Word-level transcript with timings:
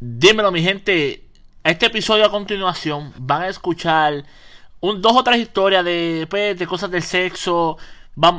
Dímelo, 0.00 0.52
mi 0.52 0.62
gente. 0.62 1.24
Este 1.64 1.86
episodio 1.86 2.24
a 2.24 2.30
continuación 2.30 3.12
van 3.18 3.42
a 3.42 3.48
escuchar 3.48 4.24
un, 4.80 5.02
dos 5.02 5.16
o 5.16 5.24
tres 5.24 5.38
historias 5.38 5.84
de, 5.84 6.26
pues, 6.30 6.56
de 6.56 6.66
cosas 6.68 6.90
del 6.90 7.02
sexo. 7.02 7.76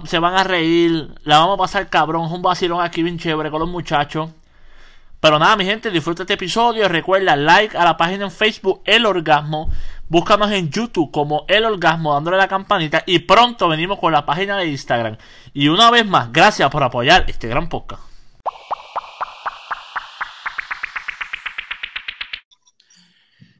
se 0.06 0.20
van 0.20 0.36
a 0.36 0.44
reír. 0.46 1.10
La 1.24 1.40
vamos 1.40 1.56
a 1.56 1.58
pasar 1.58 1.90
cabrón. 1.90 2.28
Es 2.28 2.32
un 2.32 2.42
vacilón 2.42 2.82
aquí 2.82 3.04
bien 3.04 3.20
chévere 3.20 3.52
con 3.52 3.60
los 3.60 3.70
muchachos. 3.70 4.30
Pero 5.20 5.38
nada, 5.38 5.58
mi 5.58 5.66
gente, 5.66 5.92
disfruta 5.92 6.24
este 6.24 6.36
episodio. 6.36 6.88
Recuerda, 6.88 7.36
like 7.36 7.78
a 7.78 7.84
la 7.84 7.98
página 7.98 8.26
en 8.26 8.32
Facebook 8.32 8.82
El 8.86 9.06
Orgasmo. 9.06 9.70
Búscanos 10.08 10.52
en 10.52 10.70
YouTube 10.70 11.12
como 11.12 11.44
El 11.50 11.66
Orgasmo 11.66 12.14
dándole 12.14 12.38
la 12.38 12.48
campanita. 12.48 13.04
Y 13.06 13.20
pronto 13.20 13.68
venimos 13.68 14.00
con 14.00 14.14
la 14.14 14.26
página 14.26 14.58
de 14.58 14.68
Instagram. 14.68 15.18
Y 15.54 15.68
una 15.68 15.92
vez 15.92 16.06
más, 16.06 16.32
gracias 16.32 16.70
por 16.70 16.84
apoyar 16.84 17.26
este 17.28 17.50
gran 17.50 17.68
podcast. 17.68 18.09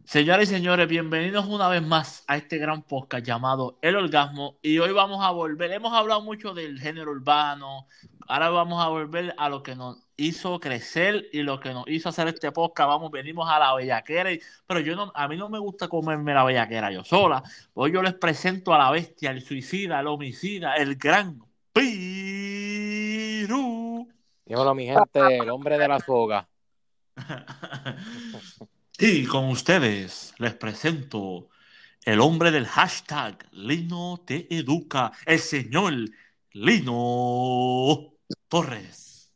Señoras 0.10 0.50
y 0.50 0.56
señores, 0.56 0.88
bienvenidos 0.88 1.46
una 1.46 1.70
vez 1.70 1.84
más 1.84 2.24
a 2.26 2.36
este 2.36 2.58
gran 2.58 2.82
podcast 2.82 3.24
llamado 3.24 3.78
El 3.80 3.96
Orgasmo. 3.96 4.58
Y 4.64 4.80
hoy 4.80 4.92
vamos 4.92 5.24
a 5.24 5.30
volver, 5.30 5.72
hemos 5.72 5.94
hablado 5.94 6.22
mucho 6.22 6.56
del 6.56 6.80
género 6.80 7.12
urbano, 7.12 7.86
ahora 8.28 8.50
vamos 8.50 8.84
a 8.84 8.88
volver 8.88 9.36
a 9.38 9.50
lo 9.50 9.62
que 9.62 9.76
nos 9.76 10.00
hizo 10.18 10.60
crecer 10.60 11.28
y 11.32 11.44
lo 11.44 11.60
que 11.60 11.76
nos 11.76 11.88
hizo 11.88 12.10
hacer 12.10 12.28
este 12.28 12.52
podcast. 12.52 12.88
Vamos, 12.88 13.12
venimos 13.12 13.48
a 13.48 13.60
la 13.60 13.76
bellaquera, 13.76 14.32
pero 14.66 14.80
yo 14.80 14.96
no, 14.96 15.12
a 15.14 15.28
mí 15.28 15.38
no 15.38 15.48
me 15.48 15.60
gusta 15.60 15.88
comerme 15.88 16.34
la 16.34 16.44
bellaquera 16.44 16.92
yo 16.92 17.04
sola. 17.04 17.44
Hoy 17.76 17.92
yo 17.92 18.02
les 18.02 18.16
presento 18.16 18.74
a 18.74 18.80
la 18.80 18.90
bestia, 18.90 19.30
el 19.30 19.44
suicida, 19.44 20.00
el 20.00 20.08
homicida, 20.08 20.74
el 20.74 20.96
gran 20.96 21.40
Piru. 21.72 22.98
Dímelo, 24.44 24.74
mi 24.74 24.88
gente, 24.88 25.38
el 25.38 25.50
hombre 25.52 25.78
de 25.78 25.88
la 25.88 26.00
soga. 26.00 26.50
Y 29.02 29.26
con 29.28 29.46
ustedes 29.46 30.34
les 30.40 30.54
presento 30.56 31.48
el 32.04 32.20
hombre 32.20 32.52
del 32.52 32.68
hashtag 32.68 33.48
Lino 33.54 34.22
te 34.26 34.54
educa, 34.54 35.14
el 35.26 35.40
señor 35.40 35.94
Lino 36.52 38.12
Torres. 38.50 39.34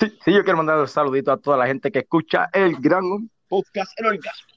Sí, 0.00 0.12
sí, 0.24 0.32
yo 0.32 0.42
quiero 0.42 0.56
mandar 0.56 0.80
un 0.80 0.88
saludito 0.88 1.30
a 1.30 1.36
toda 1.36 1.56
la 1.56 1.68
gente 1.68 1.92
que 1.92 2.00
escucha 2.00 2.50
el 2.52 2.74
gran 2.80 3.30
podcast 3.46 3.92
El 3.96 4.06
Orgasmo. 4.06 4.53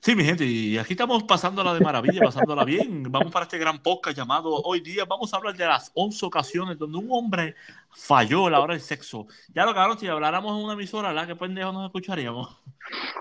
Sí, 0.00 0.14
mi 0.14 0.24
gente, 0.24 0.44
y 0.44 0.78
aquí 0.78 0.92
estamos 0.92 1.24
pasándola 1.24 1.74
de 1.74 1.80
maravilla, 1.80 2.22
pasándola 2.22 2.64
bien. 2.64 3.02
Vamos 3.10 3.32
para 3.32 3.44
este 3.44 3.58
gran 3.58 3.82
podcast 3.82 4.16
llamado 4.16 4.54
Hoy 4.62 4.80
Día. 4.80 5.04
Vamos 5.04 5.34
a 5.34 5.38
hablar 5.38 5.56
de 5.56 5.66
las 5.66 5.90
11 5.92 6.24
ocasiones 6.24 6.78
donde 6.78 6.98
un 6.98 7.08
hombre 7.10 7.56
falló 7.90 8.46
a 8.46 8.50
la 8.50 8.60
hora 8.60 8.74
del 8.74 8.80
sexo. 8.80 9.26
Ya 9.52 9.66
lo 9.66 9.74
cabrón, 9.74 9.98
si 9.98 10.06
habláramos 10.06 10.56
en 10.56 10.64
una 10.64 10.74
emisora, 10.74 11.12
¿la 11.12 11.26
que 11.26 11.34
pendejo 11.34 11.72
nos 11.72 11.86
escucharíamos? 11.86 12.56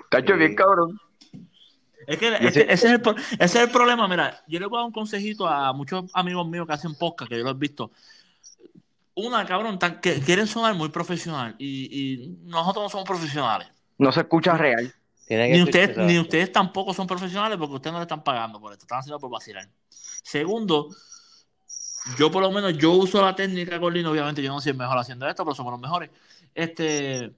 Cacho, 0.10 0.36
bien 0.38 0.54
cabrón. 0.54 1.00
Es 2.06 2.18
que 2.20 2.28
ese, 2.36 2.72
es 2.72 2.84
el, 2.84 3.02
ese, 3.02 3.16
es 3.40 3.56
el, 3.56 3.72
problema. 3.72 4.08
Mira, 4.08 4.44
yo 4.48 4.60
le 4.60 4.68
voy 4.68 4.78
a 4.78 4.82
dar 4.82 4.86
un 4.86 4.94
consejito 4.94 5.48
a 5.48 5.74
muchos 5.74 6.06
amigos 6.14 6.48
míos 6.48 6.68
que 6.68 6.74
hacen 6.74 6.94
podcast, 6.96 7.30
que 7.30 7.40
yo 7.40 7.44
lo 7.44 7.50
he 7.50 7.54
visto. 7.56 7.92
Una, 9.16 9.44
cabrón, 9.48 9.80
que 10.00 10.20
quieren 10.22 10.46
sonar 10.46 10.76
muy 10.76 10.90
profesional 10.90 11.56
y, 11.58 11.90
y 11.90 12.38
nosotros 12.44 12.84
no 12.84 12.90
somos 12.90 13.08
profesionales. 13.08 13.68
No 13.98 14.12
se 14.12 14.22
escucha 14.22 14.56
real. 14.56 14.94
Ni 15.30 15.62
ustedes, 15.62 15.98
ni 15.98 16.20
ustedes 16.20 16.52
tampoco 16.52 16.94
son 16.94 17.06
profesionales 17.06 17.58
porque 17.58 17.76
ustedes 17.76 17.92
no 17.92 18.00
le 18.00 18.04
están 18.04 18.24
pagando 18.24 18.60
por 18.62 18.72
esto, 18.72 18.86
están 18.86 19.00
haciendo 19.00 19.20
por 19.20 19.30
vacilar. 19.30 19.68
Segundo, 20.24 20.90
yo 22.18 22.32
por 22.32 22.42
lo 22.42 22.52
menos 22.52 22.78
yo 22.78 22.92
uso 22.94 23.22
la 23.22 23.36
técnica 23.36 23.80
con 23.80 23.94
Lino, 23.94 24.12
obviamente 24.12 24.42
yo 24.42 24.50
no 24.50 24.62
soy 24.62 24.72
el 24.72 24.78
mejor 24.78 24.98
haciendo 24.98 25.28
esto, 25.28 25.44
pero 25.44 25.56
somos 25.56 25.72
los 25.72 25.82
mejores. 25.82 26.10
Este, 26.56 27.34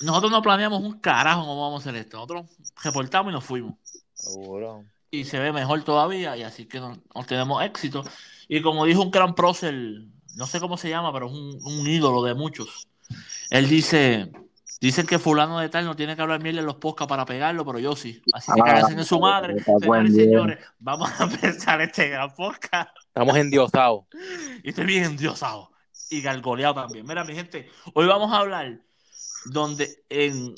nosotros 0.00 0.30
no 0.30 0.42
planeamos 0.42 0.82
un 0.82 1.00
carajo 1.00 1.40
cómo 1.40 1.62
vamos 1.62 1.84
a 1.84 1.90
hacer 1.90 2.00
esto. 2.00 2.18
Nosotros 2.18 2.46
reportamos 2.82 3.32
y 3.32 3.34
nos 3.34 3.44
fuimos. 3.44 3.74
Seguro. 4.14 4.84
Y 5.10 5.24
se 5.24 5.38
ve 5.38 5.52
mejor 5.52 5.82
todavía, 5.82 6.36
y 6.36 6.42
así 6.42 6.66
que 6.66 6.78
nos, 6.78 6.98
tenemos 7.26 7.64
éxito. 7.64 8.04
Y 8.48 8.62
como 8.62 8.84
dijo 8.84 9.02
un 9.02 9.10
gran 9.10 9.34
prócer, 9.34 9.74
no 10.36 10.46
sé 10.46 10.60
cómo 10.60 10.76
se 10.76 10.88
llama, 10.88 11.12
pero 11.12 11.26
es 11.26 11.32
un, 11.32 11.58
un 11.64 11.86
ídolo 11.88 12.22
de 12.22 12.34
muchos. 12.34 12.88
Él 13.50 13.68
dice, 13.68 14.30
Dicen 14.78 15.06
que 15.06 15.18
fulano 15.18 15.58
de 15.58 15.70
tal 15.70 15.86
no 15.86 15.96
tiene 15.96 16.14
que 16.14 16.22
hablar 16.22 16.42
miel 16.42 16.58
en 16.58 16.66
los 16.66 16.76
podcasts 16.76 17.08
para 17.08 17.24
pegarlo, 17.24 17.64
pero 17.64 17.78
yo 17.78 17.96
sí. 17.96 18.22
Así 18.34 18.52
que 18.52 18.70
ah, 18.70 18.82
en 18.90 19.04
su 19.04 19.18
madre. 19.18 19.62
Señores 19.62 20.10
y 20.10 20.14
señores, 20.14 20.58
vamos 20.78 21.10
a 21.18 21.24
empezar 21.24 21.80
este 21.80 22.10
gran 22.10 22.34
podcast. 22.34 22.90
Estamos 23.06 23.36
endiosados. 23.36 24.04
Y 24.62 24.68
estoy 24.68 24.84
bien 24.84 25.04
endiosado. 25.04 25.70
Y 26.10 26.20
gargoleado 26.20 26.74
también. 26.74 27.06
Mira, 27.06 27.24
mi 27.24 27.34
gente, 27.34 27.70
hoy 27.94 28.06
vamos 28.06 28.32
a 28.32 28.38
hablar 28.38 28.80
donde 29.46 30.04
en... 30.10 30.54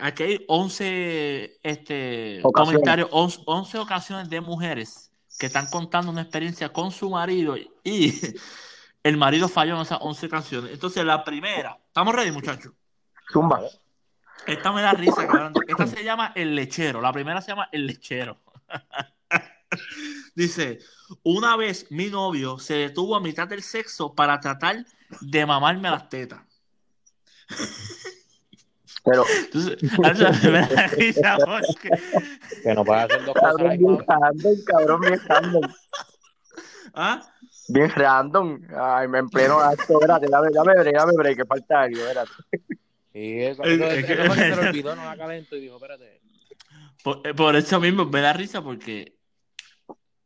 Aquí 0.00 0.22
hay 0.22 0.44
11 0.46 1.58
este, 1.60 2.40
comentarios, 2.54 3.08
11, 3.10 3.78
ocasiones 3.78 4.30
de 4.30 4.40
mujeres 4.40 5.10
que 5.40 5.46
están 5.46 5.66
contando 5.66 6.12
una 6.12 6.22
experiencia 6.22 6.72
con 6.72 6.92
su 6.92 7.10
marido 7.10 7.56
y 7.56 8.14
el 9.02 9.16
marido 9.16 9.48
falló 9.48 9.74
en 9.74 9.82
esas 9.82 9.98
11 10.00 10.28
canciones. 10.28 10.72
Entonces, 10.72 11.04
la 11.04 11.24
primera, 11.24 11.76
¿estamos 11.88 12.14
ready, 12.14 12.30
muchachos? 12.30 12.72
Zumba. 13.32 13.60
Esta 14.46 14.72
me 14.72 14.82
da 14.82 14.92
risa, 14.92 15.26
cabrón. 15.26 15.52
Esta 15.66 15.86
se 15.86 16.04
llama 16.04 16.32
El 16.34 16.54
Lechero. 16.54 17.00
La 17.00 17.12
primera 17.12 17.40
se 17.40 17.48
llama 17.48 17.68
El 17.72 17.86
Lechero. 17.86 18.38
Dice, 20.34 20.78
una 21.22 21.56
vez 21.56 21.90
mi 21.90 22.06
novio 22.06 22.58
se 22.58 22.74
detuvo 22.74 23.16
a 23.16 23.20
mitad 23.20 23.48
del 23.48 23.62
sexo 23.62 24.14
para 24.14 24.38
tratar 24.38 24.84
de 25.20 25.46
mamarme 25.46 25.90
las 25.90 26.08
tetas. 26.08 26.40
Pero. 29.04 29.24
me 30.50 30.66
da 30.66 30.86
risa 30.88 31.36
porque... 31.44 31.90
Que 32.62 32.74
no 32.74 32.84
puede 32.84 33.00
hacer 33.00 33.24
dos 33.24 33.34
cosas. 33.34 33.54
Cabrón, 33.56 33.78
bien 33.78 34.04
random, 34.06 34.54
cabrón, 34.66 35.00
bien 35.00 35.20
random. 35.26 35.72
¿Ah? 36.94 37.22
Bien 37.68 37.90
random. 37.90 38.60
Ay, 38.76 39.08
me 39.08 39.18
empleno 39.18 39.58
acto. 39.58 39.94
Espérate, 39.94 40.26
dame, 40.28 40.48
dame 40.52 40.74
break, 40.74 40.96
dame 40.96 41.12
break, 41.16 41.36
que 41.36 41.44
falta 41.44 41.82
algo, 41.82 41.98
espérate. 41.98 42.32
Y 43.18 43.40
eso, 43.40 43.62
es, 43.62 44.04
que, 44.04 44.14
se 44.14 44.56
lo 44.56 44.62
olvidó, 44.68 44.94
no 44.94 45.08
haga 45.08 45.26
lento 45.26 45.56
y 45.56 45.60
dijo, 45.60 45.76
espérate. 45.76 46.20
Por, 47.02 47.34
por, 47.34 47.56
eso 47.56 47.80
mismo 47.80 48.04
me 48.04 48.20
da 48.20 48.34
risa 48.34 48.62
porque 48.62 49.16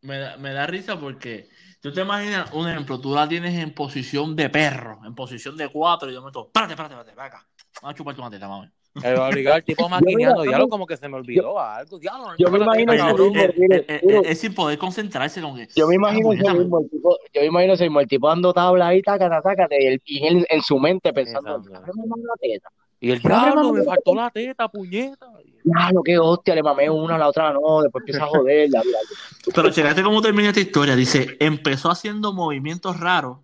me 0.00 0.18
da, 0.18 0.36
me 0.38 0.52
da 0.52 0.66
risa 0.66 0.98
porque 0.98 1.48
tú 1.80 1.92
te 1.92 2.00
imaginas 2.00 2.52
un 2.52 2.68
ejemplo, 2.68 3.00
tú 3.00 3.14
la 3.14 3.28
tienes 3.28 3.56
en 3.56 3.74
posición 3.74 4.34
de 4.34 4.50
perro, 4.50 4.98
en 5.04 5.14
posición 5.14 5.56
de 5.56 5.68
cuatro, 5.68 6.10
y 6.10 6.14
yo 6.14 6.22
me 6.22 6.32
toco, 6.32 6.48
espérate, 6.48 6.72
espérate, 6.72 6.94
espérate, 6.94 7.16
ven 7.16 7.26
acá, 7.26 7.46
vamos 7.80 7.94
a 7.94 7.96
chupar 7.96 8.16
tu 8.16 8.22
mateta, 8.22 8.48
mami. 8.48 8.68
El 9.04 9.18
obligado 9.18 9.58
el 9.58 9.64
tipo 9.64 9.88
maquineando, 9.88 10.42
diablo, 10.42 10.66
como 10.66 10.84
que 10.84 10.96
se 10.96 11.08
me 11.08 11.16
olvidó 11.16 11.42
yo, 11.42 11.60
algo. 11.60 11.96
Diablo, 12.00 12.34
yo 12.38 12.50
me 12.50 12.58
imagino 12.58 12.92
ese 12.92 13.04
mismo, 13.04 14.22
es, 14.24 14.40
sin 14.40 14.52
poder 14.52 14.78
concentrarse 14.78 15.40
con 15.40 15.56
Yo 15.76 15.86
me 15.86 15.94
imagino 15.94 16.32
ese 16.32 16.54
mismo, 16.54 16.80
el 16.80 16.90
tipo, 16.90 17.16
yo 17.32 17.40
me 17.40 17.46
imagino 17.46 17.74
ese 17.74 17.84
mismo, 17.84 18.00
el 18.00 18.08
tipo 18.08 18.26
dando 18.26 18.52
tabla 18.52 18.88
ahí, 18.88 19.00
taca, 19.00 19.30
taca, 19.40 19.68
y 19.70 20.26
él 20.26 20.44
en 20.50 20.62
su 20.62 20.76
mente 20.80 21.12
pensando, 21.12 21.62
y 23.00 23.10
el 23.10 23.20
diablo, 23.20 23.72
me 23.72 23.82
faltó 23.82 24.14
la 24.14 24.30
teta, 24.30 24.68
puñeta. 24.68 25.26
Claro, 25.62 26.02
qué 26.02 26.18
hostia, 26.18 26.54
le 26.54 26.62
mamé 26.62 26.90
una, 26.90 27.16
la 27.16 27.28
otra 27.28 27.52
no, 27.52 27.82
después 27.82 28.02
empieza 28.02 28.24
a 28.24 28.26
joder. 28.28 28.68
Pero 29.54 29.70
checaste 29.70 30.02
cómo 30.02 30.20
termina 30.20 30.48
esta 30.48 30.60
historia. 30.60 30.94
Dice, 30.94 31.36
empezó 31.40 31.90
haciendo 31.90 32.34
movimientos 32.34 33.00
raros, 33.00 33.38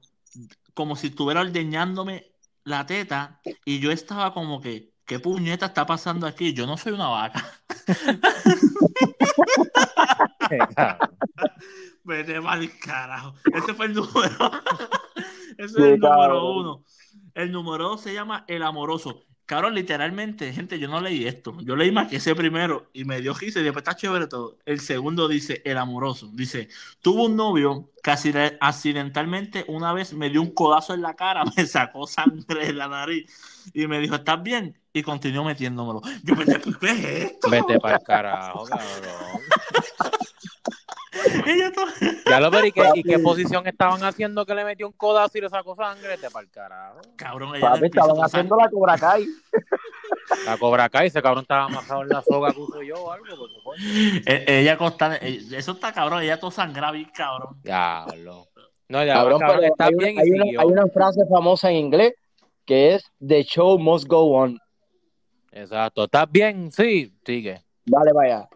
como 0.75 0.95
si 0.95 1.07
estuviera 1.09 1.41
ordeñándome 1.41 2.27
la 2.65 2.85
teta, 2.85 3.41
y 3.65 3.81
yo 3.81 3.91
estaba 3.91 4.35
como 4.35 4.61
que, 4.61 4.93
¿qué 5.07 5.21
puñeta 5.21 5.67
está 5.67 5.87
pasando 5.87 6.27
aquí? 6.27 6.53
Yo 6.53 6.67
no 6.67 6.77
soy 6.77 6.93
una 6.93 7.09
vaca. 7.09 7.43
Vete 12.05 12.41
mal 12.41 12.71
carajo. 12.79 13.35
Ese 13.55 13.75
fue 13.75 13.87
el 13.87 13.95
número. 13.95 14.29
Ese 15.59 15.65
es 15.65 15.77
el 15.77 15.99
número 15.99 16.53
uno. 16.53 16.85
El 17.35 17.53
número 17.53 17.85
dos 17.85 18.03
se 18.03 18.13
llama 18.13 18.45
El 18.47 18.63
Amoroso. 18.63 19.25
Cabrón, 19.47 19.77
literalmente, 19.77 20.53
gente, 20.53 20.77
yo 20.81 20.89
no 20.89 21.01
leí 21.01 21.25
esto. 21.25 21.57
Yo 21.61 21.77
leí 21.77 21.93
más 21.93 22.09
que 22.09 22.17
ese 22.17 22.35
primero 22.35 22.91
y 22.93 23.05
me 23.05 23.21
dio 23.21 23.33
gise 23.33 23.61
y 23.61 23.63
después 23.63 23.83
está 23.83 23.95
chévere 23.95 24.27
todo. 24.27 24.59
El 24.67 24.81
segundo 24.81 25.29
dice, 25.29 25.63
el 25.65 25.79
amoroso. 25.79 26.29
Dice, 26.33 26.69
tuvo 27.01 27.27
un 27.27 27.37
novio 27.37 27.91
que 28.03 28.11
accidentalmente 28.61 29.65
una 29.69 29.93
vez 29.93 30.13
me 30.15 30.31
dio 30.31 30.43
un 30.43 30.51
codazo 30.51 30.95
en 30.95 31.03
la 31.03 31.15
cara, 31.15 31.45
me 31.57 31.65
sacó 31.65 32.09
sangre 32.09 32.67
de 32.67 32.73
la 32.73 32.89
nariz 32.89 33.33
y 33.73 33.87
me 33.87 34.01
dijo, 34.01 34.17
¿estás 34.17 34.43
bien? 34.43 34.77
Y 34.93 35.05
continuó 35.05 35.45
metiéndomelo. 35.45 36.03
Yo 36.25 36.35
pensé, 36.35 36.61
¿qué 36.81 36.91
es 36.91 37.05
esto? 37.31 37.49
Vete 37.49 37.79
para 37.79 37.99
el 37.99 38.03
carajo, 38.03 38.65
cabrón. 38.65 38.87
Ya 42.31 42.41
lo 42.41 42.51
veré, 42.51 42.73
¿y 42.95 43.03
qué, 43.03 43.19
posición 43.19 43.67
estaban 43.67 44.03
haciendo 44.03 44.45
que 44.45 44.55
le 44.55 44.65
metió 44.65 44.87
un 44.87 44.93
codazo 44.93 45.39
y 45.39 45.41
le 45.41 45.49
sacó 45.49 45.75
sangre? 45.75 46.17
Te 46.19 46.31
para 46.31 46.45
el 46.45 46.51
carajo. 46.51 47.01
Cabrón, 47.17 47.55
estaban 47.57 48.25
haciendo 48.25 48.57
la 48.57 48.69
Cobra 48.69 48.99
Kai. 48.99 49.27
La 50.45 50.57
Cobra 50.59 50.89
Kai, 50.89 51.07
ese 51.07 51.23
cabrón 51.23 51.43
estaba 51.43 51.65
amarrado 51.65 52.03
en 52.03 52.09
la 52.09 52.23
soga 52.23 52.53
que 52.53 52.61
uso 52.61 52.83
yo 52.83 52.97
o 52.97 53.13
algo. 53.13 53.27
E, 54.27 54.45
ella 54.61 54.77
costa, 54.77 55.17
e, 55.17 55.41
eso 55.53 55.73
está 55.73 55.93
cabrón, 55.93 56.23
ella 56.23 56.39
todo 56.39 56.51
sangraba 56.51 56.93
bien 56.93 57.11
cabrón. 57.15 57.57
Diablo. 57.63 58.49
No, 58.89 59.05
ya, 59.05 59.15
cabrón, 59.15 59.41
cabrón 59.41 59.65
está 59.65 59.87
hay, 59.87 59.95
bien 59.95 60.19
hay, 60.19 60.31
una, 60.31 60.63
hay 60.63 60.69
una 60.69 60.87
frase 60.89 61.21
famosa 61.29 61.71
en 61.71 61.77
inglés 61.77 62.15
que 62.65 62.95
es 62.95 63.05
The 63.27 63.45
show 63.45 63.79
must 63.79 64.07
go 64.07 64.33
on. 64.33 64.59
Exacto. 65.53 66.05
¿Estás 66.05 66.31
bien? 66.31 66.71
Sí, 66.71 67.17
sigue. 67.25 67.63
Dale 67.87 68.11
allá. 68.21 68.49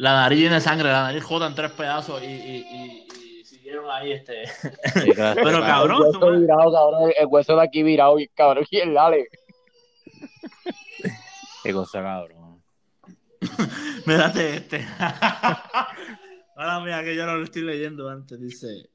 La 0.00 0.14
nariz 0.14 0.38
llena 0.40 0.54
de 0.54 0.60
sangre, 0.62 0.88
la 0.88 1.02
nariz 1.02 1.22
joda 1.22 1.46
en 1.46 1.54
tres 1.54 1.72
pedazos 1.72 2.22
y, 2.22 2.26
y, 2.26 2.56
y, 3.10 3.40
y 3.40 3.44
siguieron 3.44 3.84
ahí 3.90 4.12
este. 4.12 4.46
Sí, 4.46 5.10
claro, 5.14 5.40
Pero 5.44 5.58
claro. 5.58 5.66
cabrón, 5.66 5.96
el 5.96 6.06
hueso 6.16 6.30
me- 6.30 6.38
virado, 6.40 6.72
cabrón. 6.72 7.12
El 7.18 7.26
hueso 7.26 7.56
de 7.56 7.62
aquí 7.62 7.82
virado, 7.82 8.18
y 8.18 8.28
cabrón. 8.28 8.64
Y 8.70 8.78
el 8.78 8.94
dale. 8.94 9.28
Qué 11.62 11.72
cosa, 11.74 12.02
cabrón. 12.02 12.62
Mírate 14.06 14.56
este. 14.56 14.86
Ahora 16.56 16.80
mira 16.80 17.02
que 17.04 17.14
yo 17.14 17.26
no 17.26 17.36
lo 17.36 17.44
estoy 17.44 17.62
leyendo 17.62 18.08
antes. 18.08 18.40
Dice: 18.40 18.88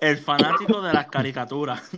El 0.00 0.18
fanático 0.18 0.80
de 0.82 0.92
las 0.92 1.08
caricaturas. 1.08 1.90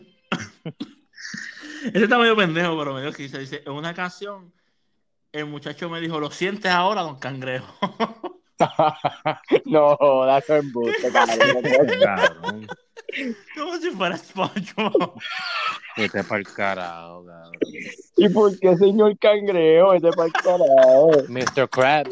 Este 1.84 2.02
está 2.04 2.18
medio 2.18 2.36
pendejo, 2.36 2.78
pero 2.78 2.94
medio 2.94 3.12
que 3.12 3.22
dice, 3.24 3.38
dice, 3.38 3.62
en 3.64 3.72
una 3.72 3.94
canción, 3.94 4.52
el 5.32 5.46
muchacho 5.46 5.88
me 5.88 6.00
dijo, 6.00 6.18
lo 6.20 6.30
sientes 6.30 6.70
ahora, 6.70 7.02
don 7.02 7.18
Cangrejo. 7.18 7.74
No, 9.64 9.96
that's 10.26 10.50
un 10.50 10.56
embuste, 10.56 11.10
cabrón. 11.12 12.66
Como 13.56 13.76
si 13.78 13.90
fuera 13.90 14.18
SpongeBob. 14.18 15.14
Vete 15.96 16.22
para 16.24 16.40
el 16.40 16.46
carajo, 16.46 17.24
cabrón. 17.24 17.52
¿Y 18.18 18.28
por 18.28 18.58
qué 18.60 18.76
señor 18.76 19.18
cangrejo? 19.18 19.94
Ese 19.94 20.10
para 20.10 20.26
el 20.26 20.32
carajo. 20.34 21.10
Mr. 21.28 21.70
Krabs. 21.70 22.10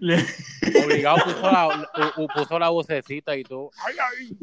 Le- 0.00 0.26
Obligado 0.84 1.18
puso 1.24 1.42
la, 1.52 1.68
u- 1.68 2.22
u- 2.24 2.28
puso 2.34 2.58
la 2.58 2.68
vocecita 2.70 3.36
y 3.36 3.44
tú. 3.44 3.70
¡Ay, 3.86 3.94
ay! 4.00 4.36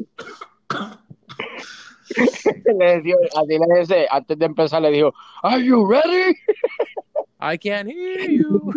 Le 2.78 3.00
dijo, 3.02 3.18
así 3.36 3.58
le 3.58 3.80
dice, 3.80 4.06
antes 4.10 4.38
de 4.38 4.46
empezar 4.46 4.82
le 4.82 4.90
dijo, 4.90 5.14
Are 5.42 5.62
you 5.62 5.88
ready? 5.88 6.36
I 7.40 7.58
can't 7.58 7.88
hear 7.88 8.30
you. 8.30 8.72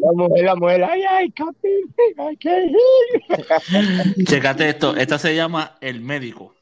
La 0.00 0.12
mujer, 0.12 0.44
la 0.44 0.56
mujer, 0.56 0.84
ay, 0.84 1.02
ay, 1.02 1.30
Captain, 1.30 1.94
I 2.18 2.36
can't 2.36 2.70
hear 2.70 4.16
you. 4.16 4.24
Chécate 4.24 4.68
esto, 4.68 4.96
esta 4.96 5.18
se 5.18 5.34
llama 5.34 5.76
El 5.80 6.00
Médico. 6.00 6.54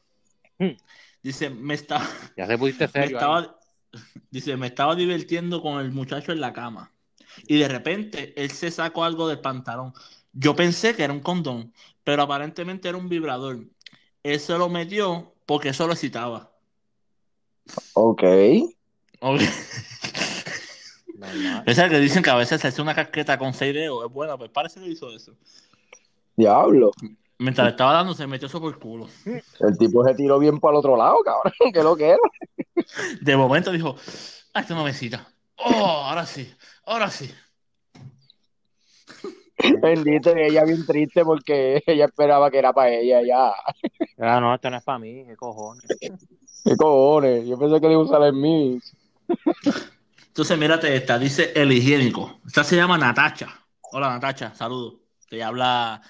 Hmm. 0.59 0.75
Dice, 1.23 1.49
me 1.49 1.75
estaba, 1.75 2.07
Ya 2.35 2.47
se 2.47 2.57
pusiste 2.57 2.87
serio. 2.87 3.17
estaba, 3.17 3.57
dice, 4.29 4.57
me 4.57 4.67
estaba 4.67 4.95
divirtiendo 4.95 5.61
con 5.61 5.79
el 5.79 5.91
muchacho 5.91 6.31
en 6.31 6.41
la 6.41 6.53
cama. 6.53 6.91
Y 7.47 7.59
de 7.59 7.67
repente 7.67 8.33
él 8.35 8.51
se 8.51 8.71
sacó 8.71 9.03
algo 9.03 9.27
del 9.27 9.39
pantalón. 9.39 9.93
Yo 10.33 10.55
pensé 10.55 10.95
que 10.95 11.03
era 11.03 11.13
un 11.13 11.19
condón, 11.19 11.73
pero 12.03 12.23
aparentemente 12.23 12.89
era 12.89 12.97
un 12.97 13.09
vibrador. 13.09 13.65
Él 14.23 14.39
se 14.39 14.57
lo 14.57 14.69
metió 14.69 15.30
porque 15.51 15.67
eso 15.67 15.85
lo 15.85 15.91
excitaba. 15.91 16.49
Ok. 17.91 18.23
Ok. 19.19 19.41
Normal. 21.13 21.63
Esa 21.65 21.89
que 21.89 21.99
dicen 21.99 22.23
que 22.23 22.29
a 22.29 22.35
veces 22.35 22.61
se 22.61 22.69
hace 22.69 22.81
una 22.81 22.95
casqueta 22.95 23.37
con 23.37 23.53
seis 23.53 23.73
dedos. 23.73 24.05
Es 24.05 24.13
buena, 24.13 24.37
pues 24.37 24.49
parece 24.49 24.79
que 24.79 24.87
hizo 24.87 25.13
eso. 25.13 25.35
Diablo. 26.37 26.91
Mientras 27.37 27.65
le 27.65 27.71
estaba 27.71 27.91
dando, 27.91 28.13
se 28.13 28.27
metió 28.27 28.47
eso 28.47 28.61
por 28.61 28.73
el 28.73 28.79
culo. 28.79 29.09
El 29.25 29.77
tipo 29.77 30.05
se 30.05 30.15
tiró 30.15 30.39
bien 30.39 30.57
para 30.57 30.75
el 30.75 30.79
otro 30.79 30.95
lado, 30.95 31.17
cabrón. 31.21 31.51
Que 31.73 31.83
lo 31.83 31.97
que 31.97 32.11
era. 32.11 32.19
De 33.19 33.35
momento 33.35 33.73
dijo, 33.73 33.97
ah, 34.53 34.61
esto 34.61 34.73
no 34.73 34.85
me 34.85 34.91
excita. 34.91 35.27
Oh, 35.57 36.05
ahora 36.05 36.25
sí, 36.25 36.49
ahora 36.85 37.09
sí. 37.09 37.29
Bendito, 39.81 40.35
y 40.35 40.41
ella 40.41 40.63
bien 40.63 40.85
triste 40.85 41.23
porque 41.23 41.81
ella 41.87 42.05
esperaba 42.05 42.49
que 42.49 42.59
era 42.59 42.73
para 42.73 42.89
ella. 42.89 43.21
Ya. 43.21 43.53
Ah, 44.19 44.39
no, 44.39 44.53
esto 44.53 44.69
no 44.69 44.77
es 44.77 44.83
para 44.83 44.99
mí. 44.99 45.25
¿Qué 45.25 45.35
cojones? 45.35 45.85
¿Qué 46.65 46.75
cojones? 46.75 47.47
Yo 47.47 47.57
pensé 47.57 47.79
que 47.79 47.87
le 47.87 47.93
iba 47.93 48.01
a 48.01 48.05
usar 48.05 48.23
el 48.23 48.33
mí. 48.33 48.79
Entonces, 50.27 50.57
mírate 50.57 50.95
esta, 50.95 51.17
dice 51.17 51.51
el 51.55 51.71
higiénico. 51.71 52.39
Esta 52.45 52.63
se 52.63 52.75
llama 52.75 52.97
Natacha. 52.97 53.49
Hola, 53.81 54.09
Natacha, 54.09 54.53
saludos. 54.53 54.95
Te 55.27 55.43
habla 55.43 56.01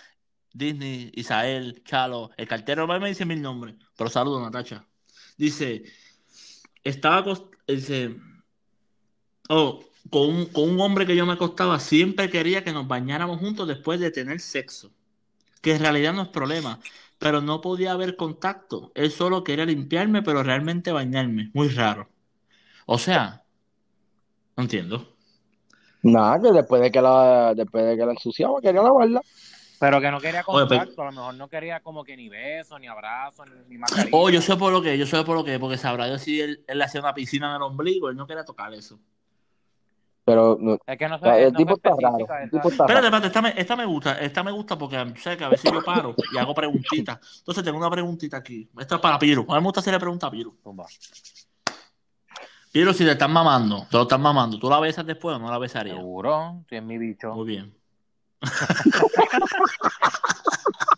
Disney, 0.54 1.12
Isael, 1.16 1.84
Chalo. 1.84 2.32
El 2.38 2.48
cartero 2.48 2.88
me 2.88 3.08
dice 3.08 3.26
mil 3.26 3.42
nombres, 3.42 3.76
pero 3.98 4.10
saludos, 4.10 4.42
Natacha. 4.42 4.86
Dice, 5.38 5.84
estaba 6.84 7.24
dice, 7.68 8.16
oh, 9.50 9.84
con 10.10 10.30
un, 10.30 10.46
con 10.48 10.70
un 10.70 10.80
hombre 10.82 11.06
que 11.06 11.16
yo 11.16 11.26
me 11.26 11.34
acostaba, 11.34 11.80
siempre 11.80 12.30
quería 12.30 12.64
que 12.64 12.74
nos 12.74 12.88
bañáramos 12.88 13.40
juntos 13.40 13.68
después 13.68 14.00
de 14.00 14.12
tener 14.12 14.40
sexo. 14.40 14.92
Que 15.62 15.74
en 15.74 15.80
realidad 15.80 16.14
no 16.14 16.24
es 16.24 16.28
problema, 16.30 16.80
pero 17.20 17.40
no 17.42 17.62
podía 17.62 17.92
haber 17.92 18.16
contacto. 18.16 18.92
Él 18.96 19.12
solo 19.12 19.44
quería 19.44 19.66
limpiarme, 19.66 20.24
pero 20.24 20.42
realmente 20.44 20.92
bañarme. 20.92 21.52
Muy 21.54 21.70
raro. 21.70 22.10
O 22.88 22.98
sea, 22.98 23.44
no 24.58 24.64
entiendo. 24.64 25.16
Nada, 26.04 26.42
que 26.42 26.52
después 26.52 26.82
de 26.82 26.92
que 26.92 27.00
la, 27.02 27.54
después 27.56 27.86
de 27.86 27.96
que 27.96 28.06
la 28.06 28.12
ensuciaba, 28.14 28.60
quería 28.60 28.82
lavarla. 28.82 29.22
Pero 29.80 30.00
que 30.02 30.12
no 30.12 30.20
quería 30.20 30.44
Oye, 30.48 30.66
pero- 30.68 30.80
contacto. 30.82 31.02
A 31.02 31.06
lo 31.06 31.12
mejor 31.12 31.34
no 31.36 31.48
quería 31.48 31.80
como 31.82 32.04
que 32.04 32.18
ni 32.18 32.28
beso, 32.28 32.78
ni 32.80 32.88
abrazo, 32.88 33.46
ni, 33.46 33.78
ni. 33.78 33.84
Oh, 34.12 34.30
yo 34.30 34.42
sé 34.42 34.56
por 34.56 34.72
lo 34.72 34.82
que, 34.82 34.98
yo 34.98 35.06
sé 35.06 35.24
por 35.24 35.36
lo 35.36 35.44
que, 35.44 35.60
porque 35.60 35.78
sabrá 35.78 36.08
Dios 36.08 36.22
si 36.22 36.42
él, 36.42 36.64
él 36.68 36.78
le 36.78 36.84
hacía 36.84 37.02
una 37.02 37.14
piscina 37.14 37.50
en 37.52 37.56
el 37.58 37.62
ombligo, 37.64 38.10
él 38.10 38.16
no 38.16 38.26
quería 38.28 38.44
tocar 38.46 38.74
eso. 38.74 39.00
Pero 40.24 40.56
no, 40.60 40.78
Es 40.86 40.98
que 40.98 41.10
no 41.10 41.16
el 41.16 41.52
no 41.52 41.58
tipo 41.58 41.76
está 41.76 41.90
raro. 41.90 42.18
específica 42.20 42.44
El 42.44 42.48
esa- 42.48 42.58
tipo 42.58 42.70
está 42.70 42.84
Espérate, 42.84 43.08
espérate, 43.08 43.28
esta 43.28 43.42
me, 43.42 43.54
esta 43.58 43.76
me 43.76 43.86
gusta, 43.86 44.20
esta 44.20 44.44
me 44.44 44.52
gusta 44.52 44.78
porque 44.78 45.14
sé 45.18 45.36
que 45.36 45.44
a 45.44 45.50
veces 45.50 45.72
yo 45.72 45.84
paro 45.84 46.16
y 46.34 46.38
hago 46.38 46.54
preguntitas. 46.54 47.20
Entonces 47.40 47.64
tengo 47.64 47.78
una 47.80 47.90
preguntita 47.90 48.38
aquí. 48.38 48.70
Esta 48.80 48.96
es 48.96 49.02
para 49.02 49.18
Piro. 49.18 49.42
A 49.50 49.56
mí 49.56 49.60
me 49.62 49.66
gusta 49.66 49.80
hacerle 49.80 50.00
pregunta 50.00 50.28
a 50.28 50.32
Piro. 50.32 50.54
Piro, 52.72 52.94
si 52.94 53.04
te 53.04 53.12
están 53.12 53.34
mamando, 53.34 53.86
te 53.90 53.98
lo 53.98 54.04
están 54.04 54.22
mamando, 54.22 54.58
¿tú 54.60 54.70
la 54.70 54.80
besas 54.80 55.06
después 55.06 55.36
o 55.36 55.40
no 55.40 55.50
la 55.52 55.58
besarías? 55.58 55.98
Seguro, 55.98 56.64
si 56.70 56.76
es 56.78 56.84
mi 56.84 56.98
bicho. 56.98 57.34
Muy 57.34 57.48
bien. 57.48 57.76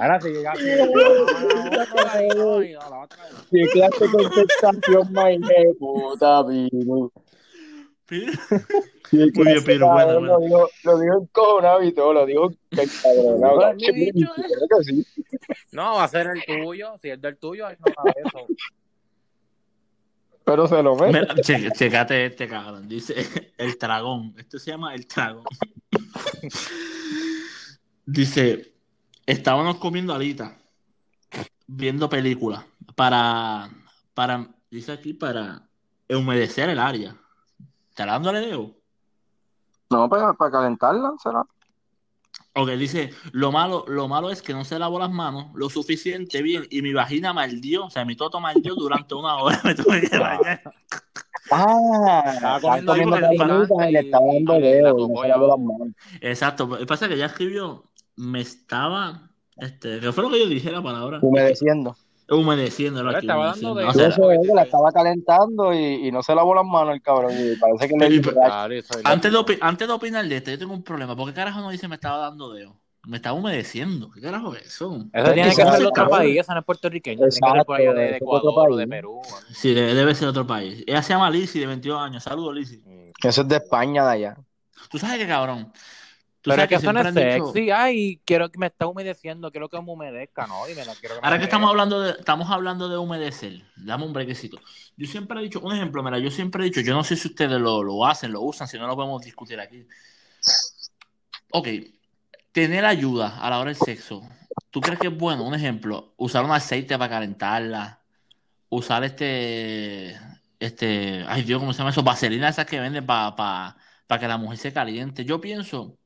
Ahora 0.00 0.20
sí. 0.20 0.32
¿Qué 3.50 3.66
clase 3.72 4.10
contestación 4.10 5.12
más 5.12 5.40
de 5.40 5.74
puta. 5.78 6.44
¿Qué 8.08 8.28
Muy 9.12 9.30
bien, 9.46 9.64
Piro, 9.64 9.90
bueno. 9.90 10.20
Lo 10.20 10.38
dijo, 10.38 10.68
lo 10.84 10.98
dijo 10.98 11.22
encojonado 11.22 11.82
y 11.82 11.92
todo, 11.92 12.12
lo 12.12 12.26
dijo 12.26 12.52
encabronado. 12.70 13.74
No, 15.72 15.94
va 15.94 16.04
a 16.04 16.08
ser 16.08 16.26
el 16.28 16.42
tuyo. 16.44 16.94
Si 17.00 17.10
es 17.10 17.20
del 17.20 17.36
tuyo, 17.38 17.66
ahí 17.66 17.76
no 17.78 17.92
va 18.04 18.10
eso. 18.24 18.46
Pero 20.44 20.66
se 20.66 20.82
lo. 20.82 20.96
Mira, 20.96 21.34
che- 21.42 21.70
checate 21.70 22.26
este 22.26 22.48
cabrón. 22.48 22.88
Dice 22.88 23.14
el 23.56 23.78
dragón. 23.78 24.34
Esto 24.36 24.58
se 24.58 24.72
llama 24.72 24.94
el 24.94 25.04
dragón. 25.06 25.44
Dice, 28.04 28.74
estábamos 29.26 29.76
comiendo 29.76 30.14
alitas, 30.14 30.52
viendo 31.66 32.08
películas, 32.08 32.64
para, 32.94 33.70
para, 34.14 34.48
dice 34.70 34.92
aquí, 34.92 35.14
para 35.14 35.68
humedecer 36.08 36.68
el 36.68 36.78
área. 36.78 37.16
¿Estará 37.88 38.12
dándole 38.12 38.40
dedo? 38.40 38.74
No, 39.90 40.08
para, 40.08 40.32
para 40.32 40.50
calentarla, 40.50 41.12
será. 41.22 41.44
Ok, 42.54 42.70
dice, 42.72 43.10
lo 43.32 43.50
malo, 43.50 43.84
lo 43.88 44.08
malo 44.08 44.30
es 44.30 44.42
que 44.42 44.52
no 44.52 44.64
se 44.64 44.78
lavó 44.78 44.98
las 44.98 45.10
manos 45.10 45.46
lo 45.54 45.70
suficiente 45.70 46.42
bien 46.42 46.66
y 46.70 46.82
mi 46.82 46.92
vagina 46.92 47.32
maldió, 47.32 47.86
o 47.86 47.90
sea, 47.90 48.04
mi 48.04 48.14
toto 48.14 48.40
maldió 48.40 48.74
durante 48.74 49.14
una 49.14 49.36
hora, 49.36 49.58
me 49.64 49.74
tuve 49.74 50.02
que 50.02 50.18
bañar. 50.18 50.62
Ah, 51.50 52.22
Estaba 52.56 52.78
estaba 52.78 52.98
comiendo 53.02 53.26
comiendo 53.38 53.88
y 53.88 53.92
le 53.92 53.98
estaba 54.00 54.26
dando 54.26 54.52
dedo, 54.54 55.24
ya 55.24 55.28
dando 55.28 55.48
las 55.48 55.58
manos. 55.58 55.88
Exacto, 56.20 56.66
lo 56.66 56.78
que 56.78 56.86
pasa 56.86 57.06
es 57.06 57.08
que 57.10 57.14
ella 57.14 57.26
escribió, 57.26 57.84
me 58.16 58.40
estaba, 58.40 59.30
este, 59.56 60.00
¿qué 60.00 60.12
fue 60.12 60.24
lo 60.24 60.30
que 60.30 60.40
yo 60.40 60.48
dije 60.48 60.70
la 60.70 60.82
palabra? 60.82 61.18
Humedeciendo. 61.22 61.96
Humedeciendo, 62.28 63.02
Le 63.02 63.10
era 63.10 63.18
estaba 63.18 63.46
dando 63.46 63.74
de- 63.74 63.84
O 63.84 63.86
Yo 63.88 63.92
sea, 63.92 64.08
eso 64.08 64.30
es 64.30 64.40
que 64.46 64.54
la 64.54 64.62
estaba 64.62 64.90
calentando 64.92 65.72
y, 65.74 66.06
y 66.08 66.12
no 66.12 66.22
se 66.22 66.34
lavó 66.34 66.54
las 66.54 66.64
manos 66.64 66.94
el 66.94 67.02
cabrón. 67.02 67.32
Y 67.32 67.56
parece 67.56 67.88
que 67.88 67.96
le 67.98 68.20
Claro, 68.22 68.74
eso 68.74 68.98
es 68.98 69.04
antes, 69.04 69.32
de 69.32 69.38
opi- 69.38 69.58
antes 69.60 69.86
de 69.86 69.92
opinar 69.94 70.26
de 70.26 70.36
esto, 70.36 70.50
yo 70.50 70.58
tengo 70.58 70.72
un 70.72 70.82
problema. 70.82 71.14
¿Por 71.16 71.28
qué 71.28 71.34
carajo 71.34 71.60
no 71.60 71.70
dice 71.70 71.88
me 71.88 71.96
estaba 71.96 72.18
dando 72.18 72.52
dedo? 72.52 72.80
Me 73.04 73.16
estaba 73.16 73.36
humedeciendo. 73.36 74.10
¿Qué 74.12 74.20
carajo 74.20 74.54
es 74.54 74.66
eso? 74.66 75.06
Eso 75.12 75.32
tiene 75.32 75.54
que 75.54 75.56
ser 75.56 75.86
otro 75.86 76.08
país, 76.08 76.38
eso 76.38 76.52
no 76.52 76.60
es 76.60 76.64
puertorriqueño. 76.64 77.18
Tiene 77.18 77.30
que 77.30 77.56
ser 77.56 77.64
por 77.64 77.76
allá 77.76 77.92
de, 77.92 78.16
Ecuador 78.16 78.70
o 78.70 78.76
de. 78.76 78.86
Perú. 78.86 79.20
Sí, 79.52 79.74
debe, 79.74 79.94
debe 79.94 80.14
ser 80.14 80.28
otro 80.28 80.46
país. 80.46 80.84
Ella 80.86 81.02
se 81.02 81.12
llama 81.12 81.28
Lizzy, 81.28 81.58
de 81.58 81.66
22 81.66 82.00
años. 82.00 82.22
Saludos, 82.22 82.54
Lizzy. 82.54 82.82
Eso 83.22 83.42
es 83.42 83.48
de 83.48 83.56
España, 83.56 84.06
de 84.06 84.12
allá. 84.12 84.36
¿Tú 84.88 84.98
sabes 84.98 85.18
qué, 85.18 85.26
cabrón? 85.26 85.72
Tú 86.42 86.50
Pero 86.50 86.56
sabes 86.56 86.64
es 86.64 86.68
que 86.80 86.84
eso 86.84 86.92
no 86.92 86.98
es 86.98 87.04
siempre 87.04 87.32
han 87.34 87.38
dicho- 87.38 87.52
sexy. 87.52 87.70
Ay, 87.70 88.20
quiero 88.24 88.50
que 88.50 88.58
me 88.58 88.66
está 88.66 88.88
humedeciendo, 88.88 89.50
quiero 89.52 89.68
que 89.68 89.80
me 89.80 89.92
humedezca, 89.92 90.44
¿no? 90.48 90.62
Quiero 90.64 90.82
que 91.00 91.08
me 91.08 91.20
Ahora 91.22 91.38
que 91.38 91.44
estamos 91.44 91.70
hablando 91.70 92.00
de, 92.00 92.10
estamos 92.18 92.50
hablando 92.50 92.88
de 92.88 92.98
humedecer, 92.98 93.62
dame 93.76 94.04
un 94.04 94.12
brequecito. 94.12 94.58
Yo 94.96 95.06
siempre 95.06 95.38
he 95.38 95.42
dicho, 95.44 95.60
un 95.60 95.72
ejemplo, 95.72 96.02
mira, 96.02 96.18
yo 96.18 96.32
siempre 96.32 96.62
he 96.62 96.64
dicho, 96.64 96.80
yo 96.80 96.94
no 96.94 97.04
sé 97.04 97.14
si 97.14 97.28
ustedes 97.28 97.60
lo, 97.60 97.84
lo 97.84 98.04
hacen, 98.04 98.32
lo 98.32 98.40
usan, 98.40 98.66
si 98.66 98.76
no 98.76 98.88
lo 98.88 98.96
podemos 98.96 99.22
discutir 99.22 99.60
aquí. 99.60 99.86
Ok, 101.52 101.68
tener 102.50 102.84
ayuda 102.84 103.38
a 103.38 103.48
la 103.48 103.58
hora 103.60 103.68
del 103.70 103.76
sexo, 103.76 104.22
¿tú 104.70 104.80
crees 104.80 104.98
que 104.98 105.06
es 105.08 105.16
bueno? 105.16 105.44
Un 105.44 105.54
ejemplo, 105.54 106.12
usar 106.16 106.44
un 106.44 106.50
aceite 106.50 106.98
para 106.98 107.08
calentarla, 107.10 108.00
usar 108.68 109.04
este, 109.04 110.18
este, 110.58 111.24
ay 111.28 111.42
Dios, 111.44 111.60
¿cómo 111.60 111.72
se 111.72 111.78
llama 111.78 111.90
eso? 111.90 112.02
Vaselina 112.02 112.48
esas 112.48 112.66
que 112.66 112.80
venden 112.80 113.06
para 113.06 113.36
pa, 113.36 113.76
pa 114.08 114.18
que 114.18 114.26
la 114.26 114.38
mujer 114.38 114.58
se 114.58 114.72
caliente. 114.72 115.24
Yo 115.24 115.40
pienso, 115.40 115.98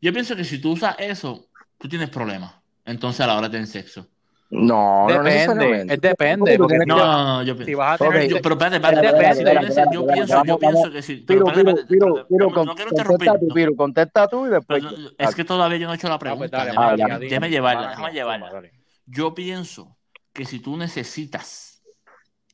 yo 0.00 0.12
pienso 0.12 0.36
que 0.36 0.44
si 0.44 0.60
tú 0.60 0.72
usas 0.72 0.96
eso, 0.98 1.48
tú 1.78 1.88
tienes 1.88 2.10
problemas. 2.10 2.54
Entonces 2.84 3.20
a 3.22 3.26
la 3.26 3.36
hora 3.36 3.48
de 3.48 3.52
tener 3.52 3.66
sexo. 3.66 4.06
No, 4.50 5.08
no 5.10 5.12
Depende, 5.12 5.24
necesariamente. 5.24 5.94
es 5.94 6.00
depende. 6.00 6.56
Tú 6.56 6.62
Porque 6.62 6.78
No, 6.86 6.96
no, 6.96 7.24
no, 7.24 7.42
yo, 7.42 7.56
si 7.64 7.74
vas 7.74 8.00
a 8.00 8.06
Ok, 8.06 8.12
tener. 8.12 8.28
yo- 8.28 8.42
pero 8.42 8.54
espérate, 8.54 8.76
espérate, 8.76 9.92
yo, 9.92 10.06
pienso, 10.06 10.44
yo 10.44 10.58
pienso 10.58 10.90
que 10.92 11.02
sí. 11.02 11.24
Pero 11.26 11.40
Piro, 11.40 11.48
espérate, 11.48 11.64
Piro, 11.64 11.70
espérate, 11.76 11.88
Piro, 11.88 12.06
espérate, 12.06 12.28
Piro, 12.28 12.50
no, 12.50 12.64
no 12.64 12.74
quiero 12.74 12.90
contesta 12.90 12.90
interrumpir. 12.90 13.40
tú, 13.40 13.46
no. 13.48 13.54
Piro, 13.54 13.76
contesta 13.76 14.28
tú 14.28 14.46
y 14.46 14.50
después. 14.50 14.82
Pero 14.82 14.96
no, 14.96 15.10
es 15.18 15.34
que 15.34 15.44
todavía 15.44 15.78
yo 15.78 15.86
no 15.86 15.92
he 15.92 15.96
hecho 15.96 16.08
la 16.08 16.14
Ah, 16.14 16.18
pues 16.18 16.50
pregunta. 16.50 16.58
dale, 16.64 17.18
déjame, 17.26 17.50
llevarla, 17.50 17.88
déjame 17.90 18.12
llevarla. 18.12 18.50
dale. 18.52 18.72
Yo 19.06 19.34
pienso 19.34 19.96
que 20.32 20.44
si 20.44 20.60
tú 20.60 20.76
necesitas 20.76 21.82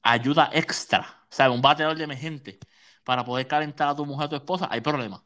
ayuda 0.02 0.50
extra, 0.52 1.06
¿sabes? 1.30 1.54
Un 1.54 1.62
bateador 1.62 1.96
de 1.96 2.04
emergente 2.04 2.58
para 3.04 3.24
poder 3.24 3.46
calentar 3.46 3.88
a 3.88 3.96
tu 3.96 4.06
mujer, 4.06 4.26
a 4.26 4.28
tu 4.28 4.36
esposa, 4.36 4.68
hay 4.70 4.80
problema. 4.80 5.24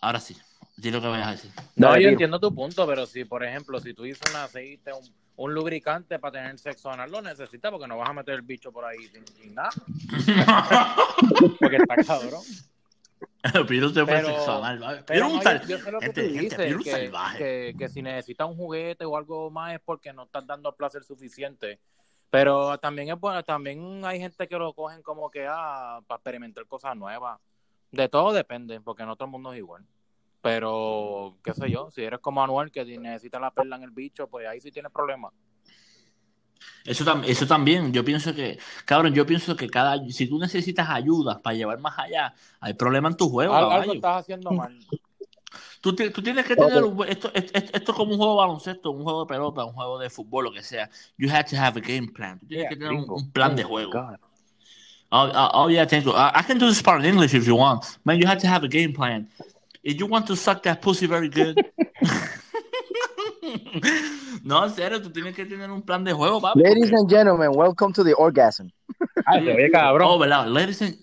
Ahora 0.00 0.20
sí, 0.20 0.36
di 0.76 0.90
lo 0.90 1.00
que 1.00 1.08
vayas 1.08 1.26
a 1.28 1.30
decir. 1.32 1.50
No, 1.76 1.88
Dale, 1.90 2.02
yo 2.04 2.08
entiendo 2.10 2.38
tu 2.38 2.54
punto, 2.54 2.86
pero 2.86 3.06
si, 3.06 3.24
por 3.24 3.44
ejemplo, 3.44 3.80
si 3.80 3.94
tú 3.94 4.04
dices 4.04 4.22
un 4.30 4.36
aceite, 4.36 4.92
un, 4.92 5.02
un 5.36 5.54
lubricante 5.54 6.18
para 6.18 6.32
tener 6.32 6.58
sexo 6.58 6.90
anal, 6.90 7.10
lo 7.10 7.20
necesitas 7.22 7.70
porque 7.70 7.86
no 7.88 7.96
vas 7.98 8.08
a 8.10 8.12
meter 8.12 8.34
el 8.34 8.42
bicho 8.42 8.70
por 8.72 8.84
ahí 8.84 9.06
sin, 9.08 9.26
sin 9.26 9.54
nada. 9.54 9.70
Porque 11.60 11.76
está 11.76 11.96
cabrón. 11.96 12.42
Piro 13.68 13.88
se 13.88 14.04
fue 14.04 14.14
Pero- 14.14 14.28
sexual. 14.28 15.04
Pero 15.06 15.28
un 15.28 15.42
sal- 15.42 15.60
yo, 15.62 15.68
yo 15.76 15.78
sé 15.84 15.92
lo 15.92 15.98
que 16.00 16.06
gente, 16.06 16.22
tú 16.22 16.28
gente, 16.34 16.42
dices, 16.44 16.66
Piro 16.66 16.78
un 16.78 16.84
que, 16.84 16.90
salvaje. 16.90 17.38
que, 17.38 17.74
que 17.78 17.88
si 17.88 18.02
necesitas 18.02 18.48
un 18.48 18.56
juguete 18.56 19.04
o 19.04 19.16
algo 19.16 19.50
más 19.50 19.74
es 19.74 19.80
porque 19.84 20.12
no 20.12 20.24
estás 20.24 20.46
dando 20.46 20.74
placer 20.74 21.02
suficiente. 21.04 21.78
Pero 22.30 22.76
también 22.78 23.08
es 23.10 23.18
bueno, 23.18 23.42
también 23.42 24.04
hay 24.04 24.20
gente 24.20 24.46
que 24.46 24.56
lo 24.58 24.72
cogen 24.74 25.02
como 25.02 25.30
que 25.30 25.46
ah, 25.48 26.00
para 26.06 26.18
experimentar 26.18 26.66
cosas 26.66 26.94
nuevas. 26.96 27.38
De 27.90 28.08
todo 28.08 28.32
depende, 28.32 28.80
porque 28.80 29.04
no 29.04 29.16
todo 29.16 29.26
el 29.26 29.32
mundo 29.32 29.52
es 29.52 29.58
igual. 29.58 29.84
Pero, 30.40 31.36
qué 31.42 31.52
sé 31.54 31.70
yo, 31.70 31.90
si 31.90 32.02
eres 32.02 32.20
como 32.20 32.42
Anuel 32.42 32.70
que 32.70 32.84
necesita 32.84 33.40
la 33.40 33.50
perla 33.50 33.76
en 33.76 33.82
el 33.82 33.90
bicho, 33.90 34.28
pues 34.28 34.46
ahí 34.46 34.60
sí 34.60 34.70
tienes 34.70 34.92
problemas. 34.92 35.32
Eso, 36.84 37.04
tam- 37.04 37.24
eso 37.26 37.46
también, 37.46 37.92
yo 37.92 38.04
pienso 38.04 38.34
que, 38.34 38.58
cabrón, 38.84 39.14
yo 39.14 39.26
pienso 39.26 39.56
que 39.56 39.68
cada, 39.68 39.98
si 40.08 40.28
tú 40.28 40.38
necesitas 40.38 40.88
ayuda 40.88 41.40
para 41.40 41.54
llevar 41.56 41.78
más 41.78 41.98
allá, 41.98 42.34
hay 42.60 42.74
problema 42.74 43.08
en 43.08 43.16
tu 43.16 43.28
juego, 43.28 43.54
Al- 43.54 43.64
algo 43.64 43.70
caballo. 43.70 43.92
estás 43.94 44.20
haciendo 44.20 44.52
mal. 44.52 44.72
Tú, 45.80 45.94
tú 45.94 46.22
tienes 46.22 46.44
que 46.44 46.56
tener 46.56 46.82
un, 46.84 47.08
esto, 47.08 47.30
esto, 47.32 47.52
esto 47.54 47.92
es 47.92 47.96
como 47.96 48.12
un 48.12 48.18
juego 48.18 48.32
de 48.34 48.38
baloncesto, 48.38 48.90
un 48.90 49.02
juego 49.04 49.24
de 49.24 49.28
pelota, 49.28 49.64
un 49.64 49.72
juego 49.72 49.98
de 49.98 50.10
fútbol, 50.10 50.44
lo 50.46 50.52
que 50.52 50.62
sea. 50.62 50.90
You 51.16 51.30
have 51.30 51.44
to 51.44 51.56
have 51.56 51.78
a 51.78 51.80
game 51.80 52.08
plan. 52.08 52.38
Tú 52.40 52.46
tienes 52.48 52.64
Yeah, 52.64 52.68
que 52.70 52.76
tener 52.76 52.92
un, 52.92 53.30
plan 53.30 53.56
de 53.56 53.64
juego. 53.64 53.92
God. 53.92 54.16
Oh, 55.10 55.30
oh, 55.32 55.50
oh, 55.54 55.68
yeah, 55.68 55.86
thank 55.86 56.04
you. 56.04 56.12
I, 56.12 56.32
I 56.34 56.42
can 56.42 56.58
do 56.58 56.66
this 56.66 56.82
part 56.82 57.00
in 57.00 57.06
English 57.06 57.32
if 57.32 57.46
you 57.46 57.54
want. 57.54 57.96
Man, 58.04 58.18
you 58.18 58.26
have 58.26 58.38
to 58.40 58.46
have 58.46 58.62
a 58.62 58.68
game 58.68 58.92
plan. 58.92 59.28
If 59.82 59.98
you 59.98 60.04
want 60.06 60.26
to 60.26 60.36
suck 60.36 60.62
that 60.64 60.82
pussy 60.82 61.06
very 61.06 61.30
good. 61.30 61.56
no, 64.44 64.64
en 64.64 64.70
serio, 64.70 65.00
tú 65.00 65.10
tienes 65.10 65.34
que 65.34 65.46
tener 65.46 65.70
un 65.70 65.80
plan 65.80 66.04
de 66.04 66.12
juego, 66.12 66.42
papi. 66.42 66.60
Ladies 66.62 66.92
and 66.92 67.08
gentlemen, 67.08 67.52
welcome 67.54 67.90
to 67.94 68.04
the 68.04 68.12
orgasm. 68.14 68.70
Ay, 69.26 69.48
oye 69.48 69.70
cabrón. 69.70 70.02
Oh, 70.04 70.18
¿verdad? 70.18 70.46
Ladies 70.46 70.82
and... 70.82 70.94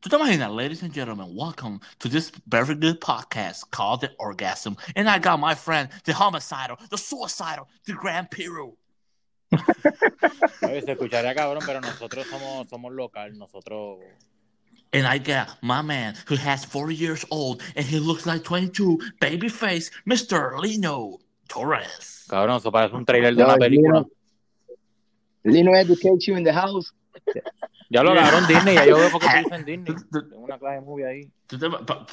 ¿Tú 0.00 0.08
te 0.08 0.16
imaginas? 0.16 0.50
Ladies 0.50 0.82
and 0.82 0.92
gentlemen, 0.92 1.32
welcome 1.32 1.80
to 2.00 2.08
this 2.08 2.32
very 2.48 2.74
good 2.74 3.00
podcast 3.00 3.70
called 3.70 4.00
The 4.00 4.10
Orgasm. 4.18 4.76
And 4.96 5.08
I 5.08 5.20
got 5.20 5.38
my 5.38 5.54
friend, 5.54 5.88
the 6.02 6.12
homicidal, 6.12 6.76
the 6.90 6.98
suicidal, 6.98 7.68
the 7.86 7.92
Grand 7.92 8.28
Piro. 8.28 8.76
Oye, 10.62 10.82
se 10.82 10.92
escucharía 10.92 11.34
cabrón, 11.34 11.62
pero 11.66 11.80
nosotros 11.80 12.26
somos, 12.26 12.68
somos 12.68 12.92
local, 12.92 13.36
nosotros... 13.38 13.98
And 14.94 15.06
I 15.06 15.18
got 15.18 15.56
my 15.62 15.80
man 15.82 16.14
who 16.28 16.36
has 16.36 16.66
40 16.66 16.94
years 16.94 17.26
old 17.30 17.62
and 17.76 17.86
he 17.86 17.98
looks 17.98 18.26
like 18.26 18.42
22, 18.44 18.98
babyface, 19.20 19.90
Mr. 20.04 20.60
Lino 20.60 21.18
Torres. 21.48 22.26
Cabrón, 22.28 22.58
eso 22.58 22.70
parece 22.70 22.94
un 22.94 23.04
trailer 23.06 23.34
de 23.34 23.42
una 23.42 23.56
película. 23.56 24.04
Lino, 25.44 25.70
Lino 25.70 25.74
educate 25.76 26.18
you 26.26 26.36
in 26.36 26.44
the 26.44 26.52
house. 26.52 26.92
Ya 27.88 28.02
lo 28.02 28.14
cabrón 28.14 28.46
Disney, 28.46 28.74
ya 28.74 28.86
yo 28.86 28.96
veo 28.98 29.10
por 29.10 29.20
qué 29.22 29.28
te 29.28 29.38
dicen 29.44 29.64
Disney. 29.64 29.94
Tengo 30.12 30.44
una 30.44 30.58
clase 30.58 30.74
de 30.76 30.80
movie 30.82 31.06
ahí. 31.06 31.30
tú 31.46 31.58
te- 31.58 31.70
pa- 31.70 32.06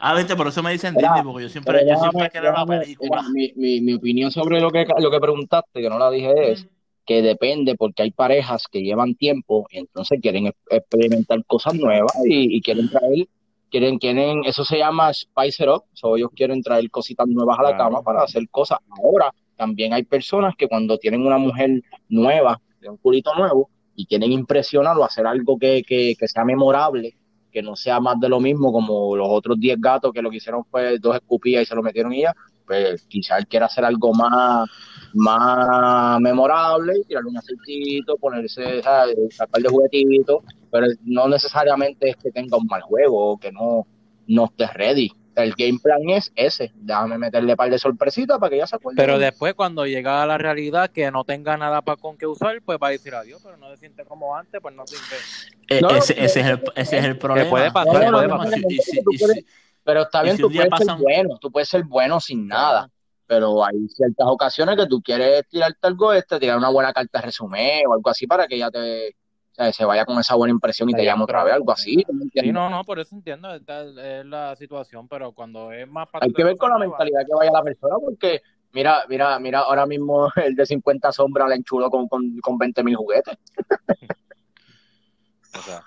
A 0.00 0.12
ver, 0.14 0.26
por 0.36 0.48
eso 0.48 0.62
me 0.62 0.72
dicen 0.72 0.94
Disney, 0.94 1.22
porque 1.22 1.42
yo 1.44 1.48
siempre, 1.48 1.86
yo 1.88 1.96
siempre 1.98 2.28
quiero 2.30 2.52
la 2.52 2.66
película. 2.66 3.22
mi, 3.32 3.50
mi, 3.56 3.80
mi 3.80 3.94
opinión 3.94 4.30
sobre 4.30 4.60
lo 4.60 4.70
que, 4.70 4.86
lo 4.98 5.10
que 5.10 5.20
preguntaste, 5.20 5.80
que 5.80 5.88
no 5.88 5.98
la 5.98 6.10
dije, 6.10 6.52
es 6.52 6.66
que 7.06 7.22
depende 7.22 7.76
porque 7.76 8.02
hay 8.02 8.10
parejas 8.10 8.64
que 8.70 8.82
llevan 8.82 9.14
tiempo 9.14 9.66
y 9.70 9.78
entonces 9.78 10.18
quieren 10.20 10.48
ex- 10.48 10.58
experimentar 10.70 11.44
cosas 11.46 11.74
nuevas 11.74 12.12
y, 12.24 12.56
y 12.56 12.60
quieren 12.60 12.90
traer, 12.90 13.28
quieren, 13.70 13.98
quieren, 13.98 14.44
eso 14.44 14.64
se 14.64 14.78
llama 14.78 15.12
spice 15.14 15.62
it 15.62 15.70
up, 15.70 15.84
so 15.92 16.16
ellos 16.16 16.30
quieren 16.34 16.62
traer 16.62 16.90
cositas 16.90 17.26
nuevas 17.28 17.58
a 17.58 17.62
la 17.62 17.76
cama 17.76 18.02
para 18.02 18.22
hacer 18.22 18.48
cosas. 18.50 18.78
Ahora, 19.02 19.32
también 19.56 19.92
hay 19.92 20.02
personas 20.02 20.54
que 20.56 20.68
cuando 20.68 20.98
tienen 20.98 21.24
una 21.26 21.38
mujer 21.38 21.82
nueva, 22.08 22.60
de 22.80 22.90
un 22.90 22.96
culito 22.96 23.34
nuevo, 23.34 23.70
y 23.94 24.04
quieren 24.04 24.30
impresionar 24.32 24.96
o 24.98 25.04
hacer 25.04 25.26
algo 25.26 25.58
que, 25.58 25.82
que, 25.82 26.14
que 26.18 26.28
sea 26.28 26.44
memorable, 26.44 27.16
que 27.50 27.62
no 27.62 27.74
sea 27.74 28.00
más 28.00 28.20
de 28.20 28.28
lo 28.28 28.38
mismo 28.40 28.70
como 28.70 29.16
los 29.16 29.28
otros 29.30 29.58
10 29.58 29.80
gatos 29.80 30.12
que 30.12 30.20
lo 30.20 30.30
que 30.30 30.36
hicieron 30.36 30.64
fue 30.66 30.98
dos 30.98 31.14
escupidas 31.16 31.62
y 31.62 31.66
se 31.66 31.74
lo 31.74 31.82
metieron 31.82 32.12
y 32.12 32.20
ya, 32.22 32.34
pues 32.66 33.02
quizás 33.08 33.38
él 33.40 33.46
quiera 33.46 33.66
hacer 33.66 33.84
algo 33.84 34.12
más, 34.12 34.68
más 35.14 36.20
memorable, 36.20 36.94
tirarle 37.08 37.30
un 37.30 37.38
aceitito, 37.38 38.16
ponerse, 38.16 38.82
¿sabes? 38.82 39.16
sacar 39.30 39.62
de 39.62 39.68
juguetito, 39.68 40.42
pero 40.70 40.86
no 41.04 41.28
necesariamente 41.28 42.10
es 42.10 42.16
que 42.16 42.30
tenga 42.30 42.56
un 42.56 42.66
mal 42.66 42.82
juego 42.82 43.32
o 43.32 43.38
que 43.38 43.52
no, 43.52 43.86
no 44.26 44.44
esté 44.46 44.66
ready. 44.68 45.10
El 45.34 45.52
game 45.52 45.78
plan 45.82 46.00
es 46.08 46.32
ese, 46.34 46.72
déjame 46.76 47.18
meterle 47.18 47.52
un 47.52 47.56
par 47.56 47.68
de 47.70 47.78
sorpresitas 47.78 48.38
para 48.38 48.48
que 48.48 48.56
ya 48.56 48.66
se 48.66 48.76
acuerde. 48.76 48.96
Pero 48.96 49.18
después, 49.18 49.52
cuando 49.52 49.86
llega 49.86 50.22
a 50.22 50.26
la 50.26 50.38
realidad 50.38 50.90
que 50.90 51.10
no 51.10 51.24
tenga 51.24 51.58
nada 51.58 51.82
para 51.82 52.00
con 52.00 52.16
qué 52.16 52.26
usar, 52.26 52.62
pues 52.64 52.78
va 52.82 52.88
a 52.88 52.90
decir 52.92 53.14
adiós, 53.14 53.42
pero 53.44 53.58
no 53.58 53.68
se 53.70 53.76
siente 53.76 54.06
como 54.06 54.34
antes, 54.34 54.58
pues 54.62 54.74
no. 54.74 54.84
Eh, 55.68 55.80
No, 55.82 55.90
ese, 55.90 56.14
no, 56.14 56.22
ese 56.24 56.40
es 56.40 56.46
el, 56.46 56.62
ese 56.74 56.98
es 56.98 57.04
el 57.04 57.18
problema. 57.18 57.50
puede 57.50 57.70
pasar, 57.70 58.02
el 58.04 58.12
puede 58.12 58.28
pasar. 58.30 58.58
Y 58.66 58.76
y 58.76 58.80
si- 58.80 59.46
Pero 59.86 60.02
está 60.02 60.22
bien, 60.22 60.36
si 60.36 60.42
tú 60.42 60.50
puedes 60.52 60.68
pasan- 60.68 60.98
ser 60.98 61.04
bueno, 61.04 61.38
tú 61.40 61.52
puedes 61.52 61.68
ser 61.68 61.84
bueno 61.84 62.18
sin 62.18 62.48
nada, 62.48 62.90
pero 63.24 63.64
hay 63.64 63.88
ciertas 63.88 64.26
ocasiones 64.28 64.76
que 64.76 64.86
tú 64.86 65.00
quieres 65.00 65.46
tirarte 65.48 65.86
algo 65.86 66.12
este, 66.12 66.40
tirar 66.40 66.58
una 66.58 66.70
buena 66.70 66.92
carta 66.92 67.20
de 67.20 67.26
resumen 67.26 67.86
o 67.86 67.94
algo 67.94 68.10
así 68.10 68.26
para 68.26 68.48
que 68.48 68.58
ya 68.58 68.68
te, 68.68 69.10
o 69.10 69.54
sea, 69.54 69.72
se 69.72 69.84
vaya 69.84 70.04
con 70.04 70.18
esa 70.18 70.34
buena 70.34 70.50
impresión 70.50 70.90
y 70.90 70.92
te 70.92 70.98
Te 70.98 71.04
llame 71.04 71.22
otra 71.22 71.44
vez, 71.44 71.54
algo 71.54 71.70
así. 71.70 72.02
¿tú 72.02 72.12
me 72.14 72.24
Sí, 72.24 72.50
no, 72.50 72.68
no, 72.68 72.82
por 72.82 72.98
eso 72.98 73.14
entiendo, 73.14 73.54
esta 73.54 73.82
es 73.82 74.26
la 74.26 74.56
situación, 74.56 75.06
pero 75.06 75.30
cuando 75.30 75.70
es 75.70 75.86
más 75.86 76.08
para 76.08 76.26
Hay 76.26 76.32
que 76.32 76.42
ver 76.42 76.56
con 76.56 76.70
la 76.70 76.78
mentalidad 76.78 77.20
que 77.24 77.34
vaya 77.34 77.52
la 77.52 77.62
persona, 77.62 77.94
porque 78.04 78.42
mira, 78.72 79.04
mira, 79.08 79.38
mira, 79.38 79.60
ahora 79.60 79.86
mismo 79.86 80.28
el 80.44 80.56
de 80.56 80.66
50 80.66 81.12
sombras 81.12 81.48
le 81.48 81.54
enchuló 81.54 81.88
con, 81.90 82.08
con, 82.08 82.36
con 82.40 82.58
20 82.58 82.82
mil 82.82 82.96
juguetes. 82.96 83.38
O 85.58 85.62
sea, 85.62 85.82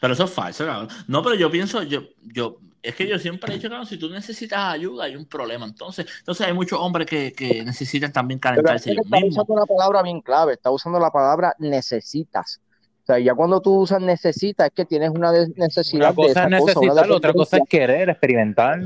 Pero 0.00 0.12
eso 0.14 0.24
es 0.24 0.30
falso, 0.30 0.64
cabrón. 0.66 0.88
No, 1.06 1.22
pero 1.22 1.34
yo 1.34 1.50
pienso, 1.50 1.82
yo, 1.82 2.02
yo, 2.22 2.58
es 2.82 2.94
que 2.94 3.06
yo 3.08 3.18
siempre 3.18 3.52
he 3.52 3.56
dicho, 3.56 3.68
cabrón, 3.68 3.86
si 3.86 3.96
tú 3.98 4.08
necesitas 4.10 4.58
ayuda, 4.74 5.04
hay 5.04 5.16
un 5.16 5.26
problema. 5.26 5.66
Entonces, 5.66 6.06
entonces 6.20 6.46
hay 6.46 6.52
muchos 6.52 6.78
hombres 6.80 7.06
que, 7.06 7.32
que 7.32 7.64
necesitan 7.64 8.12
también 8.12 8.38
Pero 8.40 8.54
es 8.54 8.62
calentarse 8.62 8.84
que 8.86 8.92
ellos 8.92 9.04
está 9.04 9.16
mismos. 9.16 9.32
usando 9.34 9.54
una 9.54 9.66
palabra 9.66 10.02
bien 10.02 10.20
clave, 10.20 10.52
está 10.54 10.70
usando 10.70 10.98
la 11.00 11.10
palabra 11.10 11.54
necesitas. 11.58 12.60
O 13.02 13.06
sea, 13.06 13.18
ya 13.18 13.34
cuando 13.34 13.60
tú 13.60 13.74
usas 13.80 14.02
necesitas 14.02 14.66
es 14.66 14.72
que 14.74 14.84
tienes 14.84 15.10
una 15.10 15.32
de- 15.32 15.48
necesidad 15.56 16.08
una 16.08 16.14
cosa 16.14 16.46
de 16.46 16.56
es 16.56 16.60
cosa, 16.60 16.80
necesitar, 16.80 17.10
otra 17.10 17.32
cosa 17.32 17.56
es 17.56 17.62
querer, 17.68 18.10
experimentar. 18.10 18.80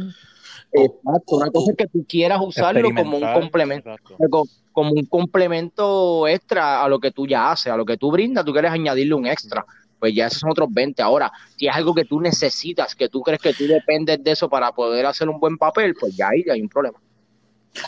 Exacto, 0.75 1.37
una 1.37 1.51
cosa 1.51 1.73
es 1.73 1.77
que 1.77 1.87
tú 1.87 2.05
quieras 2.09 2.39
usarlo 2.41 2.89
como 2.95 3.17
un 3.19 3.33
complemento. 3.35 3.91
exacto. 3.91 4.17
co- 4.31 4.47
como 4.73 4.93
un 4.93 5.05
complemento 5.05 6.27
extra 6.27 6.83
a 6.83 6.89
lo 6.89 6.99
que 6.99 7.11
tú 7.11 7.27
ya 7.27 7.51
haces, 7.53 7.71
a 7.71 7.77
lo 7.77 7.85
que 7.85 7.99
tú 7.99 8.11
brindas, 8.11 8.43
tú 8.45 8.53
quieres 8.53 8.71
añadirle 8.71 9.13
un 9.15 9.27
extra. 9.27 9.67
Pues 10.03 10.17
ya 10.17 10.27
esos 10.27 10.41
son 10.41 10.51
otros 10.51 10.69
20. 10.69 11.01
Ahora, 11.01 11.31
si 11.57 11.69
es 11.69 11.77
algo 11.77 11.95
que 11.95 12.05
tú 12.05 12.21
necesitas, 12.21 12.97
que 12.97 13.09
tú 13.09 13.23
crees 13.23 13.41
que 13.41 13.55
tú 13.55 13.69
dependes 13.69 14.21
de 14.25 14.33
eso 14.33 14.49
para 14.49 14.73
poder 14.73 15.07
hacer 15.07 15.29
un 15.29 15.39
buen 15.39 15.57
papel, 15.57 15.95
pues 15.95 16.17
ya 16.17 16.31
ahí 16.31 16.45
hay 16.51 16.61
un 16.61 16.69
problema. 16.69 16.99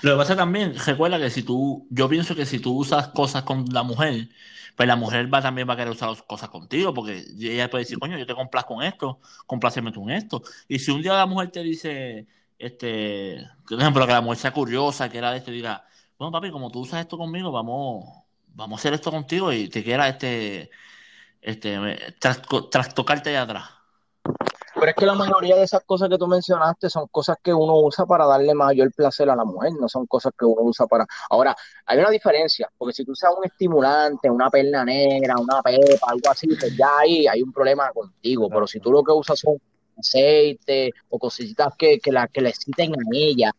Lo 0.03 0.13
que 0.13 0.17
pasa 0.19 0.37
también, 0.37 0.77
recuerda 0.87 1.19
que 1.19 1.29
si 1.29 1.43
tú, 1.43 1.89
yo 1.91 2.09
pienso 2.09 2.37
que 2.37 2.47
si 2.47 2.61
tú 2.61 2.79
usas 2.79 3.09
cosas 3.09 3.43
con 3.43 3.65
la 3.73 3.83
mujer, 3.83 4.29
pues 4.77 4.87
la 4.87 4.95
mujer 4.95 5.35
va 5.35 5.43
también 5.43 5.69
va 5.69 5.75
a 5.75 5.77
querer 5.77 5.91
usar 5.91 6.11
cosas 6.25 6.51
contigo, 6.51 6.95
porque 6.95 7.25
ella 7.37 7.69
puede 7.69 7.83
decir, 7.83 7.99
coño, 7.99 8.17
yo 8.17 8.27
te 8.27 8.35
complazco 8.37 8.77
con 8.77 8.85
esto, 8.85 9.19
compláceme 9.45 9.91
tú 9.91 10.09
en 10.09 10.11
esto. 10.11 10.41
Y 10.69 10.79
si 10.79 10.93
un 10.93 11.03
día 11.03 11.15
la 11.15 11.27
mujer 11.27 11.51
te 11.51 11.65
dice, 11.65 12.29
este, 12.57 13.45
por 13.69 13.81
ejemplo, 13.81 14.07
que 14.07 14.13
la 14.13 14.21
mujer 14.21 14.39
sea 14.39 14.53
curiosa, 14.53 15.09
que 15.09 15.19
era 15.19 15.33
de 15.33 15.39
esto, 15.39 15.51
y 15.51 15.57
diga, 15.57 15.85
bueno, 16.17 16.31
papi, 16.31 16.53
como 16.53 16.71
tú 16.71 16.79
usas 16.79 17.01
esto 17.01 17.19
conmigo, 17.19 17.51
vamos, 17.51 18.05
vamos 18.55 18.79
a 18.79 18.81
hacer 18.81 18.95
esto 18.95 19.11
contigo 19.11 19.53
y 19.53 19.69
te 19.69 19.83
quiera 19.83 20.09
este, 20.09 20.71
este, 21.45 21.79
tras- 22.19 22.43
trastocarte 22.71 23.31
allá 23.31 23.43
atrás. 23.43 23.65
Pero 24.75 24.87
es 24.89 24.97
que 24.97 25.07
la 25.07 25.15
mayoría 25.15 25.55
de 25.57 25.63
esas 25.63 25.83
cosas 25.85 26.09
que 26.09 26.19
tú 26.19 26.27
mencionaste 26.27 26.91
son 26.91 27.07
cosas 27.09 27.37
que 27.41 27.55
uno 27.55 27.77
usa 27.77 28.07
para 28.07 28.27
darle 28.27 28.55
mayor 28.55 28.93
placer 28.93 29.31
a 29.31 29.37
la 29.37 29.45
mujer, 29.45 29.73
no 29.81 29.89
son 29.89 30.07
cosas 30.07 30.33
que 30.37 30.45
uno 30.45 30.63
usa 30.63 30.87
para... 30.87 31.07
Ahora, 31.31 31.55
hay 31.87 31.99
una 31.99 32.11
diferencia, 32.11 32.69
porque 32.77 32.93
si 32.93 33.05
tú 33.05 33.13
usas 33.13 33.31
un 33.39 33.45
estimulante, 33.45 34.29
una 34.29 34.51
perla 34.51 34.85
negra, 34.85 35.37
una 35.39 35.63
pepa, 35.63 36.09
algo 36.09 36.29
así, 36.29 36.49
pues 36.49 36.77
ya 36.77 36.89
ahí 36.99 37.27
hay 37.27 37.41
un 37.43 37.53
problema 37.53 37.91
contigo, 37.93 38.49
pero 38.49 38.67
si 38.67 38.81
tú 38.81 38.91
lo 38.91 39.03
que 39.05 39.13
usas 39.13 39.39
son 39.39 39.57
aceite 39.97 40.91
o 41.09 41.19
cositas 41.21 41.73
que, 41.79 42.01
que, 42.01 42.13
que 42.33 42.41
le 42.41 42.49
exciten 42.49 42.95
a 42.95 43.03
ella, 43.13 43.53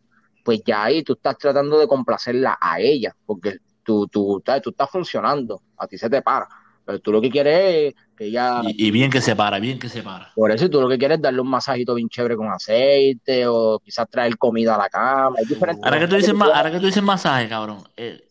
pues 0.43 0.61
ya 0.65 0.83
ahí 0.83 1.01
tú 1.01 1.13
estás 1.13 1.37
tratando 1.37 1.79
de 1.79 1.87
complacerla 1.87 2.57
a 2.59 2.79
ella, 2.79 3.15
porque 3.25 3.57
tú, 3.83 4.05
tú, 4.07 4.43
tú 4.61 4.69
estás 4.69 4.89
funcionando, 4.89 5.61
a 5.77 5.87
ti 5.87 5.97
se 5.97 6.09
te 6.09 6.21
para. 6.21 6.47
Pero 6.85 6.99
tú 6.99 7.11
lo 7.11 7.19
que 7.19 7.31
quieres 7.31 7.95
es 7.95 7.95
que 8.15 8.25
ella... 8.25 8.61
Y, 8.63 8.91
bien 8.91 9.09
que 9.09 9.19
se 9.19 9.35
para, 9.35 9.59
bien 9.59 9.79
que 9.79 9.89
se 9.89 10.03
para. 10.03 10.31
Por 10.35 10.51
eso 10.51 10.69
tú 10.69 10.79
lo 10.79 10.87
que 10.87 10.99
quieres 10.99 11.17
es 11.17 11.21
darle 11.23 11.41
un 11.41 11.49
masajito 11.49 11.95
bien 11.95 12.07
chévere 12.09 12.37
con 12.37 12.47
aceite 12.51 13.47
o 13.47 13.79
quizás 13.79 14.07
traer 14.07 14.37
comida 14.37 14.75
a 14.75 14.77
la 14.77 14.89
cama. 14.89 15.35
ahora, 15.83 15.99
que 15.99 16.07
tú 16.07 16.15
dices, 16.15 16.35
ahora 16.39 16.71
que 16.71 16.79
tú 16.79 16.85
dices 16.85 17.01
masaje, 17.01 17.49
cabrón, 17.49 17.79
eh, 17.97 18.23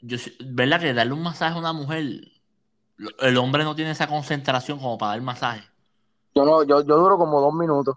yo, 0.00 0.16
¿verdad 0.44 0.80
que 0.80 0.94
darle 0.94 1.12
un 1.12 1.22
masaje 1.22 1.56
a 1.56 1.58
una 1.58 1.72
mujer, 1.72 2.04
el 3.20 3.36
hombre 3.36 3.64
no 3.64 3.74
tiene 3.74 3.90
esa 3.90 4.06
concentración 4.06 4.78
como 4.78 4.96
para 4.96 5.12
dar 5.12 5.22
masaje? 5.22 5.62
Yo 6.34 6.44
no, 6.44 6.62
yo, 6.62 6.86
yo 6.86 6.96
duro 6.96 7.18
como 7.18 7.40
dos 7.40 7.52
minutos. 7.52 7.96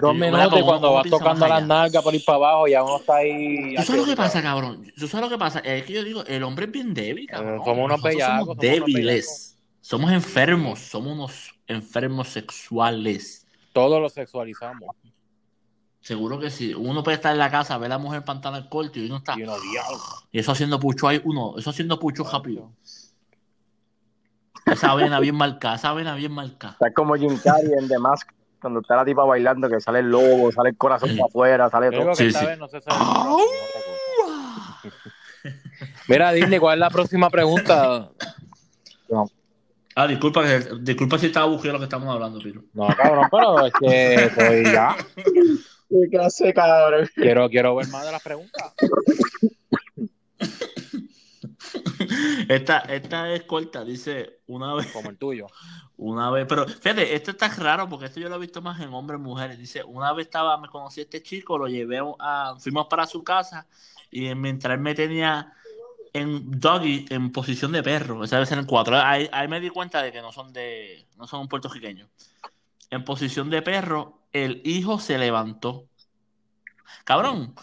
Dos 0.00 0.14
minutos 0.14 0.58
y 0.58 0.62
cuando 0.62 0.92
vas 0.92 1.08
tocando 1.08 1.46
las 1.48 1.66
nalgas 1.66 2.02
por 2.02 2.14
ir 2.14 2.24
para 2.24 2.36
abajo 2.36 2.68
ya 2.68 2.82
uno 2.82 2.98
está 2.98 3.16
ahí. 3.16 3.74
¿Tú 3.76 3.82
sabes 3.82 4.02
lo 4.02 4.06
que 4.06 4.16
pasa, 4.16 4.42
cabrón? 4.42 4.92
¿Tú 4.96 5.08
sabes 5.08 5.24
lo 5.24 5.30
que 5.30 5.38
pasa? 5.38 5.60
Es 5.60 5.84
que 5.84 5.92
yo 5.92 6.04
digo, 6.04 6.24
el 6.26 6.42
hombre 6.42 6.66
es 6.66 6.72
bien 6.72 6.94
débil, 6.94 7.24
eh, 7.24 7.28
cabrón. 7.28 7.64
somos 7.64 7.84
unos 7.84 8.02
bellacos. 8.02 8.46
Somos 8.46 8.58
débiles. 8.58 9.56
Somos 9.80 10.12
enfermos. 10.12 10.78
Somos 10.80 11.12
unos 11.12 11.54
enfermos 11.66 12.28
sexuales. 12.28 13.46
Todos 13.72 14.00
lo 14.00 14.08
sexualizamos. 14.08 14.94
Seguro 16.00 16.38
que 16.38 16.50
sí. 16.50 16.72
Uno 16.72 17.02
puede 17.02 17.16
estar 17.16 17.32
en 17.32 17.38
la 17.38 17.50
casa, 17.50 17.76
ver 17.78 17.90
a 17.90 17.96
la 17.96 17.98
mujer 17.98 18.24
pantalón 18.24 18.68
corto 18.68 19.00
y 19.00 19.06
uno 19.06 19.16
está. 19.16 19.34
Y, 20.32 20.38
eso 20.38 20.52
haciendo 20.52 20.78
pucho 20.78 21.08
ahí, 21.08 21.20
uno, 21.24 21.54
eso 21.58 21.70
haciendo 21.70 21.98
pucho 21.98 22.22
rápido. 22.22 22.70
Esa 24.66 24.94
vena 24.94 25.20
bien 25.20 25.34
marcada, 25.34 25.76
esa 25.76 25.92
vena 25.92 26.14
bien 26.14 26.32
marcada. 26.32 26.74
Está 26.74 26.92
como 26.92 27.16
Jim 27.16 27.36
Carrey 27.38 27.72
en 27.78 27.88
The 27.88 27.98
Mask 27.98 28.28
cuando 28.66 28.80
está 28.80 28.96
la 28.96 29.04
tipa 29.04 29.24
bailando, 29.24 29.68
que 29.68 29.80
sale 29.80 30.00
el 30.00 30.10
lobo, 30.10 30.50
sale 30.50 30.70
el 30.70 30.76
corazón 30.76 31.10
para 31.10 31.26
afuera, 31.26 31.70
sale 31.70 31.92
todo. 31.92 32.16
Sí, 32.16 32.32
sí. 32.32 32.44
no 32.58 32.66
se 32.66 32.80
sabe 32.80 32.98
Mira, 36.08 36.32
Disney, 36.32 36.58
¿cuál 36.58 36.78
es 36.78 36.80
la 36.80 36.90
próxima 36.90 37.30
pregunta? 37.30 38.10
Ah, 39.94 40.08
disculpa, 40.08 40.42
disculpa 40.80 41.16
si 41.16 41.26
estaba 41.26 41.46
buscando 41.46 41.74
lo 41.74 41.78
que 41.78 41.84
estamos 41.84 42.12
hablando, 42.12 42.40
Piro. 42.40 42.64
No, 42.74 42.88
cabrón, 42.88 43.28
pero 43.30 43.66
es 43.66 43.72
que 43.74 44.14
estoy 44.14 44.64
ya. 44.64 44.96
¿Qué 45.14 46.08
clase, 46.10 46.52
cabrón? 46.52 47.08
Quiero, 47.14 47.48
quiero 47.48 47.76
ver 47.76 47.86
más 47.86 48.04
de 48.04 48.10
las 48.10 48.22
preguntas. 48.22 48.74
Esta, 52.48 52.78
esta 52.80 53.32
es 53.32 53.42
corta, 53.44 53.84
dice 53.84 54.40
una 54.46 54.74
vez. 54.74 54.86
Como 54.92 55.10
el 55.10 55.18
tuyo. 55.18 55.46
Una 55.96 56.30
vez, 56.30 56.46
pero 56.48 56.66
fíjate, 56.66 57.14
esto 57.14 57.30
está 57.30 57.48
raro 57.48 57.88
porque 57.88 58.06
esto 58.06 58.20
yo 58.20 58.28
lo 58.28 58.36
he 58.36 58.40
visto 58.40 58.60
más 58.60 58.80
en 58.80 58.92
hombres 58.92 59.18
y 59.18 59.22
mujeres. 59.22 59.58
Dice, 59.58 59.82
una 59.82 60.12
vez 60.12 60.26
estaba, 60.26 60.58
me 60.58 60.68
conocí 60.68 61.00
a 61.00 61.04
este 61.04 61.22
chico, 61.22 61.56
lo 61.56 61.68
llevé 61.68 62.00
a, 62.18 62.54
fuimos 62.58 62.86
para 62.86 63.06
su 63.06 63.24
casa 63.24 63.66
y 64.10 64.34
mientras 64.34 64.74
él 64.74 64.80
me 64.80 64.94
tenía 64.94 65.52
en 66.12 66.60
doggy, 66.60 67.06
en 67.10 67.32
posición 67.32 67.72
de 67.72 67.82
perro, 67.82 68.24
esa 68.24 68.38
vez 68.38 68.50
en 68.52 68.60
el 68.60 68.66
cuatro, 68.66 68.96
ahí, 68.96 69.28
ahí, 69.32 69.48
me 69.48 69.60
di 69.60 69.68
cuenta 69.68 70.02
de 70.02 70.12
que 70.12 70.22
no 70.22 70.32
son 70.32 70.52
de, 70.52 71.06
no 71.16 71.26
son 71.26 71.48
puertorriqueños. 71.48 72.08
En 72.90 73.04
posición 73.04 73.50
de 73.50 73.62
perro, 73.62 74.20
el 74.32 74.62
hijo 74.64 74.98
se 74.98 75.18
levantó. 75.18 75.88
Cabrón, 77.04 77.54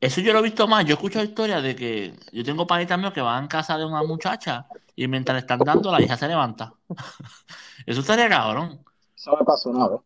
eso 0.00 0.20
yo 0.20 0.32
lo 0.32 0.40
he 0.40 0.42
visto 0.42 0.66
más. 0.66 0.84
Yo 0.84 0.92
he 0.92 0.94
escuchado 0.94 1.24
historias 1.24 1.62
de 1.62 1.76
que 1.76 2.14
yo 2.32 2.44
tengo 2.44 2.66
panitas 2.66 2.98
míos 2.98 3.12
que 3.12 3.20
van 3.20 3.44
a 3.44 3.48
casa 3.48 3.78
de 3.78 3.84
una 3.84 4.02
muchacha 4.02 4.66
y 4.94 5.08
mientras 5.08 5.34
le 5.34 5.40
están 5.40 5.58
dando, 5.60 5.92
la 5.92 6.02
hija 6.02 6.16
se 6.16 6.28
levanta. 6.28 6.72
Eso 7.86 8.00
estaría 8.00 8.28
cabrón. 8.28 8.84
Eso 9.14 9.36
me 9.36 9.44
pasó 9.44 9.70
una 9.70 9.88
vez. 9.88 10.00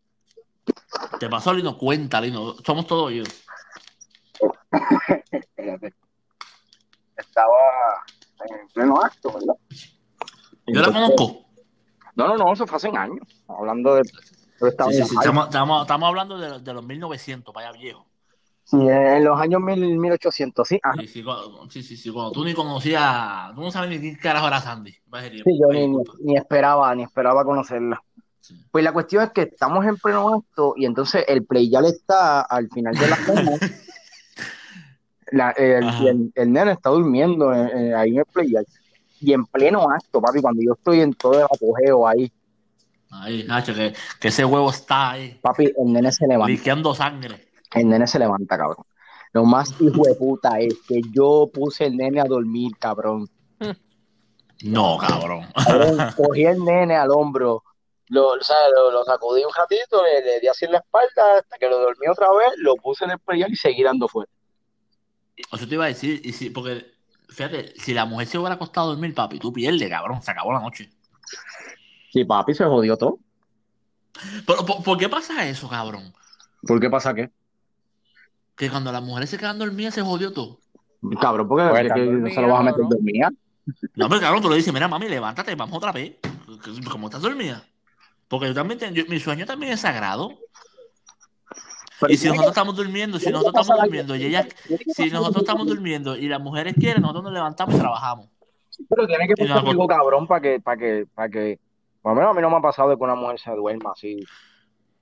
Te 1.19 1.29
pasó, 1.29 1.53
Lino. 1.53 1.77
Cuenta, 1.77 2.21
Lino. 2.21 2.55
Somos 2.65 2.87
todos 2.87 3.13
yo. 3.13 3.25
Estaba 7.17 7.59
en 8.49 8.69
pleno 8.69 9.03
acto, 9.03 9.33
¿verdad? 9.33 9.55
yo 10.67 10.81
la 10.81 10.93
conozco. 10.93 11.47
No, 12.15 12.29
no, 12.29 12.37
no, 12.37 12.53
eso 12.53 12.67
fue 12.67 12.77
hace 12.77 12.89
años. 12.89 13.27
Hablando 13.47 13.95
de. 13.97 14.03
estamos, 14.61 14.95
estamos, 15.47 16.09
hablando 16.09 16.39
de, 16.39 16.61
de 16.61 16.75
los 16.75 16.85
1900, 16.85 17.55
vaya 17.55 17.73
viejo. 17.73 18.10
Sí, 18.71 18.77
en 18.77 19.25
los 19.25 19.41
años 19.41 19.61
1800, 19.61 20.69
sí. 20.69 20.81
Sí, 21.69 21.83
sí, 21.83 21.97
sí, 21.97 22.11
cuando 22.11 22.31
tú 22.31 22.45
ni 22.45 22.55
conocías, 22.55 23.53
tú 23.53 23.63
no 23.63 23.71
sabes 23.73 23.91
ni 23.91 24.01
qué 24.01 24.17
carajo 24.17 24.47
era 24.47 24.61
Sandy. 24.61 24.93
Sí, 24.93 25.59
yo 25.59 25.67
ni, 26.21 26.37
esperaba, 26.37 26.95
ni 26.95 27.03
esperaba 27.03 27.45
conocerla. 27.45 28.01
Pues 28.71 28.85
la 28.85 28.93
cuestión 28.93 29.25
es 29.25 29.31
que 29.31 29.43
estamos 29.43 29.85
en 29.87 29.97
pleno 29.97 30.35
acto 30.35 30.75
y 30.77 30.87
entonces 30.87 31.25
el 31.27 31.45
play 31.45 31.69
ya 31.69 31.81
le 31.81 31.89
está 31.89 32.43
al 32.43 32.69
final 32.69 32.95
de 32.95 33.09
la 33.09 33.17
cena. 33.17 33.59
el, 35.57 36.33
el, 36.37 36.53
nene 36.53 36.71
está 36.71 36.91
durmiendo 36.91 37.51
ahí 37.51 38.11
en 38.11 38.19
el 38.19 38.25
play 38.27 38.55
y 39.21 39.33
en 39.33 39.47
pleno 39.47 39.91
acto, 39.91 40.21
papi, 40.21 40.41
cuando 40.41 40.63
yo 40.63 40.75
estoy 40.75 41.01
en 41.01 41.13
todo 41.15 41.35
el 41.35 41.43
apogeo 41.43 42.07
ahí. 42.07 42.31
Ahí, 43.11 43.43
Nacho, 43.43 43.75
que, 43.75 43.93
que 44.21 44.29
ese 44.29 44.45
huevo 44.45 44.71
está 44.71 45.11
ahí. 45.11 45.41
Papi, 45.43 45.65
el 45.65 45.93
nene 45.93 46.13
se 46.13 46.25
levanta. 46.29 46.53
Liqueando 46.53 46.95
sangre. 46.95 47.50
El 47.75 47.89
nene 47.89 48.07
se 48.07 48.19
levanta, 48.19 48.57
cabrón. 48.57 48.85
Lo 49.33 49.45
más 49.45 49.75
hijo 49.81 50.03
de 50.05 50.15
puta 50.15 50.59
es 50.59 50.75
que 50.89 51.01
yo 51.13 51.51
puse 51.53 51.87
el 51.87 51.97
nene 51.97 52.21
a 52.21 52.25
dormir, 52.25 52.73
cabrón. 52.79 53.29
No, 54.63 54.99
cabrón. 54.99 55.47
cogí 56.17 56.45
el 56.45 56.63
nene 56.63 56.95
al 56.95 57.11
hombro, 57.11 57.63
lo, 58.11 58.31
o 58.31 58.43
sea, 58.43 58.57
lo, 58.75 59.05
sacudí 59.05 59.45
un 59.45 59.55
ratito, 59.55 60.03
le, 60.03 60.41
di 60.41 60.49
así 60.49 60.65
en 60.65 60.73
la 60.73 60.79
espalda 60.79 61.39
hasta 61.39 61.57
que 61.59 61.69
lo 61.69 61.79
dormí 61.79 62.09
otra 62.09 62.27
vez, 62.33 62.51
lo 62.57 62.75
puse 62.75 63.05
en 63.05 63.13
el 63.13 63.21
perial 63.21 63.53
y 63.53 63.57
seguí 63.57 63.85
dando 63.85 64.09
fuerte. 64.09 64.33
Eso 65.37 65.67
te 65.67 65.75
iba 65.75 65.85
a 65.85 65.89
decir, 65.89 66.21
y 66.25 66.33
si, 66.33 66.51
porque, 66.51 66.93
fíjate, 67.29 67.73
si 67.79 67.95
la 67.95 68.07
mujer 68.07 68.27
se 68.27 68.37
hubiera 68.37 68.57
acostado 68.57 68.89
a 68.89 68.91
dormir, 68.91 69.15
papi, 69.15 69.39
tú 69.39 69.53
pierdes, 69.53 69.89
cabrón, 69.89 70.21
se 70.23 70.33
acabó 70.33 70.53
la 70.53 70.61
noche. 70.61 70.91
Sí, 72.13 72.25
papi, 72.25 72.53
se 72.53 72.65
jodió 72.65 72.97
todo. 72.97 73.21
Pero, 74.45 74.67
¿por, 74.67 74.99
qué 74.99 75.09
pasa 75.09 75.49
eso, 75.49 75.69
cabrón? 75.69 76.13
¿Por 76.67 76.81
qué 76.81 76.91
pasa 76.91 77.15
qué? 77.15 77.31
Que 78.61 78.69
cuando 78.69 78.93
las 78.93 79.03
mujeres 79.03 79.31
se 79.31 79.39
quedan 79.39 79.59
dormidas 79.59 79.95
se 79.95 80.03
jodió 80.03 80.35
todo. 80.35 80.59
Cabrón, 81.19 81.49
porque 81.49 81.65
no 81.65 82.29
se 82.29 82.43
lo 82.43 82.49
vas 82.49 82.61
a 82.61 82.63
meter 82.65 82.85
dormida. 82.87 83.31
No, 83.95 84.07
pero 84.07 84.21
cabrón, 84.21 84.43
tú 84.43 84.51
le 84.51 84.57
dices, 84.57 84.71
mira, 84.71 84.87
mami, 84.87 85.09
levántate, 85.09 85.55
vamos 85.55 85.79
otra 85.79 85.93
vez. 85.93 86.17
¿Cómo 86.91 87.07
estás 87.07 87.23
dormida? 87.23 87.65
Porque 88.29 88.49
yo 88.49 88.55
también, 88.55 88.79
tengo, 88.79 89.01
mi 89.09 89.19
sueño 89.19 89.47
también 89.47 89.73
es 89.73 89.81
sagrado. 89.81 90.35
y 92.07 92.19
si 92.19 92.29
nosotros 92.29 92.51
estamos 92.51 92.77
durmiendo, 92.77 93.19
si 93.19 93.31
nosotros 93.31 93.67
estamos 93.67 93.83
durmiendo 93.83 94.15
y 94.15 94.25
ella, 94.27 94.47
si 94.95 95.09
nosotros 95.09 95.43
estamos 95.43 95.67
durmiendo 95.67 96.15
y 96.15 96.29
las 96.29 96.41
mujeres 96.41 96.75
quieren, 96.75 97.01
nosotros 97.01 97.25
nos 97.25 97.33
levantamos 97.33 97.77
y 97.77 97.79
trabajamos. 97.79 98.29
Pero 98.91 99.07
tiene 99.07 99.27
que 99.27 99.43
ser 99.43 99.53
algo 99.53 99.87
cabrón 99.87 100.27
para 100.27 100.43
que, 100.43 100.61
para 100.61 100.77
que, 100.77 101.07
para 101.15 101.31
que, 101.31 101.59
por 102.03 102.13
lo 102.13 102.17
menos 102.17 102.33
a 102.33 102.35
mí 102.35 102.43
no 102.43 102.51
me 102.51 102.59
ha 102.59 102.61
pasado 102.61 102.91
de 102.91 102.99
que 102.99 103.05
una 103.05 103.15
mujer 103.15 103.41
se 103.41 103.53
duerma 103.53 103.93
así 103.93 104.23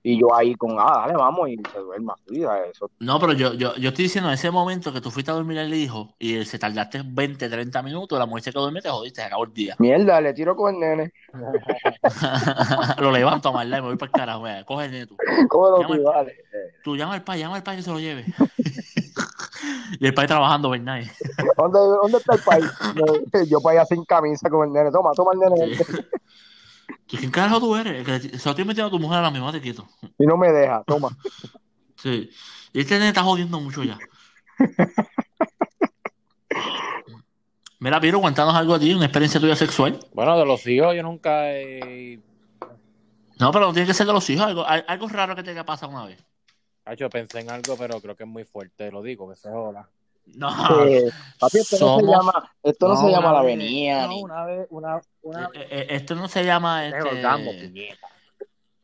y 0.08 0.18
yo 0.18 0.34
ahí 0.34 0.54
con, 0.54 0.74
ah, 0.80 1.02
dale, 1.02 1.12
vamos, 1.12 1.50
y 1.50 1.56
se 1.70 1.78
duerma. 1.80 2.14
Eso. 2.70 2.90
No, 2.98 3.20
pero 3.20 3.34
yo, 3.34 3.52
yo, 3.52 3.74
yo 3.76 3.90
estoy 3.90 4.04
diciendo, 4.04 4.30
en 4.30 4.34
ese 4.36 4.50
momento 4.50 4.90
que 4.90 5.02
tú 5.02 5.10
fuiste 5.10 5.30
a 5.30 5.34
dormir 5.34 5.58
al 5.58 5.74
hijo 5.74 6.14
y 6.18 6.42
se 6.46 6.58
tardaste 6.58 7.02
20, 7.04 7.46
30 7.46 7.82
minutos, 7.82 8.18
la 8.18 8.24
mujer 8.24 8.44
se 8.44 8.50
quedó 8.50 8.62
dormida, 8.62 8.84
te 8.84 8.88
jodiste, 8.88 9.20
se 9.20 9.26
acabó 9.26 9.44
el 9.44 9.52
día. 9.52 9.76
Mierda, 9.78 10.18
le 10.22 10.32
tiro 10.32 10.56
con 10.56 10.74
el 10.74 10.80
nene. 10.80 11.12
lo 13.00 13.12
levanto 13.12 13.54
a 13.54 13.64
y 13.66 13.68
me 13.68 13.80
voy 13.82 13.96
para 13.96 14.06
el 14.06 14.12
carajo, 14.12 14.44
coge 14.64 14.86
el 14.86 14.92
nene 14.92 15.06
tú. 15.06 15.16
Cógelo 15.46 15.86
tú, 15.86 16.02
vale. 16.02 16.36
Tú 16.82 16.96
llama 16.96 17.12
al 17.12 17.22
pai, 17.22 17.40
llama 17.40 17.56
al 17.56 17.62
pai 17.62 17.76
que 17.76 17.82
se 17.82 17.90
lo 17.90 18.00
lleve. 18.00 18.24
y 20.00 20.06
el 20.06 20.14
pai 20.14 20.26
trabajando, 20.26 20.70
¿verdad? 20.70 21.02
¿Dónde, 21.54 21.78
¿Dónde 21.78 22.16
está 22.16 22.34
el 22.34 22.40
pai? 22.40 22.62
Yo 23.50 23.60
para 23.60 23.80
allá 23.80 23.86
sin 23.86 24.06
camisa 24.06 24.48
con 24.48 24.68
el 24.68 24.72
nene. 24.72 24.90
Toma, 24.90 25.10
toma 25.12 25.32
el 25.34 25.38
nene. 25.40 25.76
¿Quién 27.08 27.30
carajo 27.30 27.60
tú 27.60 27.74
eres? 27.74 28.04
Que 28.04 28.20
se 28.20 28.44
lo 28.44 28.50
estoy 28.50 28.64
metiendo 28.64 28.86
a 28.86 28.90
tu 28.90 28.98
mujer 28.98 29.18
a 29.18 29.22
la 29.22 29.30
misma, 29.30 29.50
te 29.50 29.60
quito. 29.60 29.88
Y 30.18 30.26
no 30.26 30.36
me 30.36 30.52
deja, 30.52 30.82
toma. 30.86 31.08
Sí. 31.96 32.30
Y 32.72 32.80
este 32.80 32.94
nene 32.94 33.08
está 33.08 33.24
jodiendo 33.24 33.58
mucho 33.58 33.82
ya. 33.82 33.98
Mira, 37.80 38.00
Piro, 38.00 38.20
cuéntanos 38.20 38.54
algo 38.54 38.74
a 38.74 38.78
ti, 38.78 38.94
una 38.94 39.06
experiencia 39.06 39.40
tuya 39.40 39.56
sexual. 39.56 39.98
Bueno, 40.12 40.38
de 40.38 40.46
los 40.46 40.64
hijos 40.68 40.94
yo 40.94 41.02
nunca 41.02 41.50
he... 41.50 42.20
No, 43.40 43.50
pero 43.50 43.66
no 43.66 43.72
tiene 43.72 43.88
que 43.88 43.94
ser 43.94 44.06
de 44.06 44.12
los 44.12 44.30
hijos, 44.30 44.46
algo, 44.46 44.64
algo 44.64 45.08
raro 45.08 45.34
que 45.34 45.42
te 45.42 45.50
haya 45.50 45.64
pasado 45.64 45.90
una 45.90 46.04
vez. 46.06 46.24
Yo 46.96 47.10
pensé 47.10 47.40
en 47.40 47.50
algo, 47.50 47.76
pero 47.76 48.00
creo 48.00 48.14
que 48.16 48.22
es 48.22 48.28
muy 48.28 48.44
fuerte, 48.44 48.92
lo 48.92 49.02
digo, 49.02 49.28
que 49.28 49.34
se 49.34 49.50
joda. 49.50 49.88
No, 50.34 50.48
eh, 50.86 51.10
papi, 51.38 51.58
esto 51.58 51.76
no 51.80 51.98
se 52.00 52.06
llama, 52.06 52.52
esto 52.62 52.88
no, 52.88 52.96
se 52.96 53.10
llama 53.10 53.32
la 53.32 53.38
avenida. 53.40 54.06
No, 54.06 54.18
una 54.18 54.44
vez, 54.44 54.66
una, 54.70 55.00
una... 55.22 55.44
Eh, 55.54 55.66
eh, 55.70 55.86
esto 55.90 56.14
no 56.14 56.28
se 56.28 56.44
llama 56.44 56.86
este... 56.86 56.98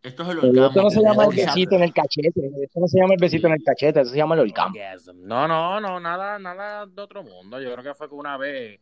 Esto 0.02 0.22
es 0.22 0.28
el 0.28 0.38
orgasmo. 0.38 0.66
esto 0.66 0.82
no 0.82 0.90
se 0.90 1.00
llama 1.00 1.24
el 1.24 1.28
besito 1.46 1.74
en 1.76 1.82
el 1.82 1.92
cachete. 1.94 2.62
Esto 2.62 2.80
no 2.80 2.88
se 2.88 2.98
llama 2.98 3.14
el 3.14 3.20
besito 3.20 3.46
en 3.46 3.52
el 3.54 3.62
cachete, 3.64 4.00
eso 4.00 4.10
se 4.10 4.16
llama 4.18 4.34
el 4.34 4.40
orgasmo. 4.42 4.74
No, 5.14 5.48
no, 5.48 5.80
no, 5.80 5.98
nada, 6.00 6.38
nada 6.38 6.84
de 6.86 7.00
otro 7.02 7.22
mundo. 7.22 7.58
Yo 7.60 7.72
creo 7.72 7.82
que 7.84 7.94
fue 7.94 8.08
que 8.08 8.14
una 8.14 8.36
vez 8.36 8.80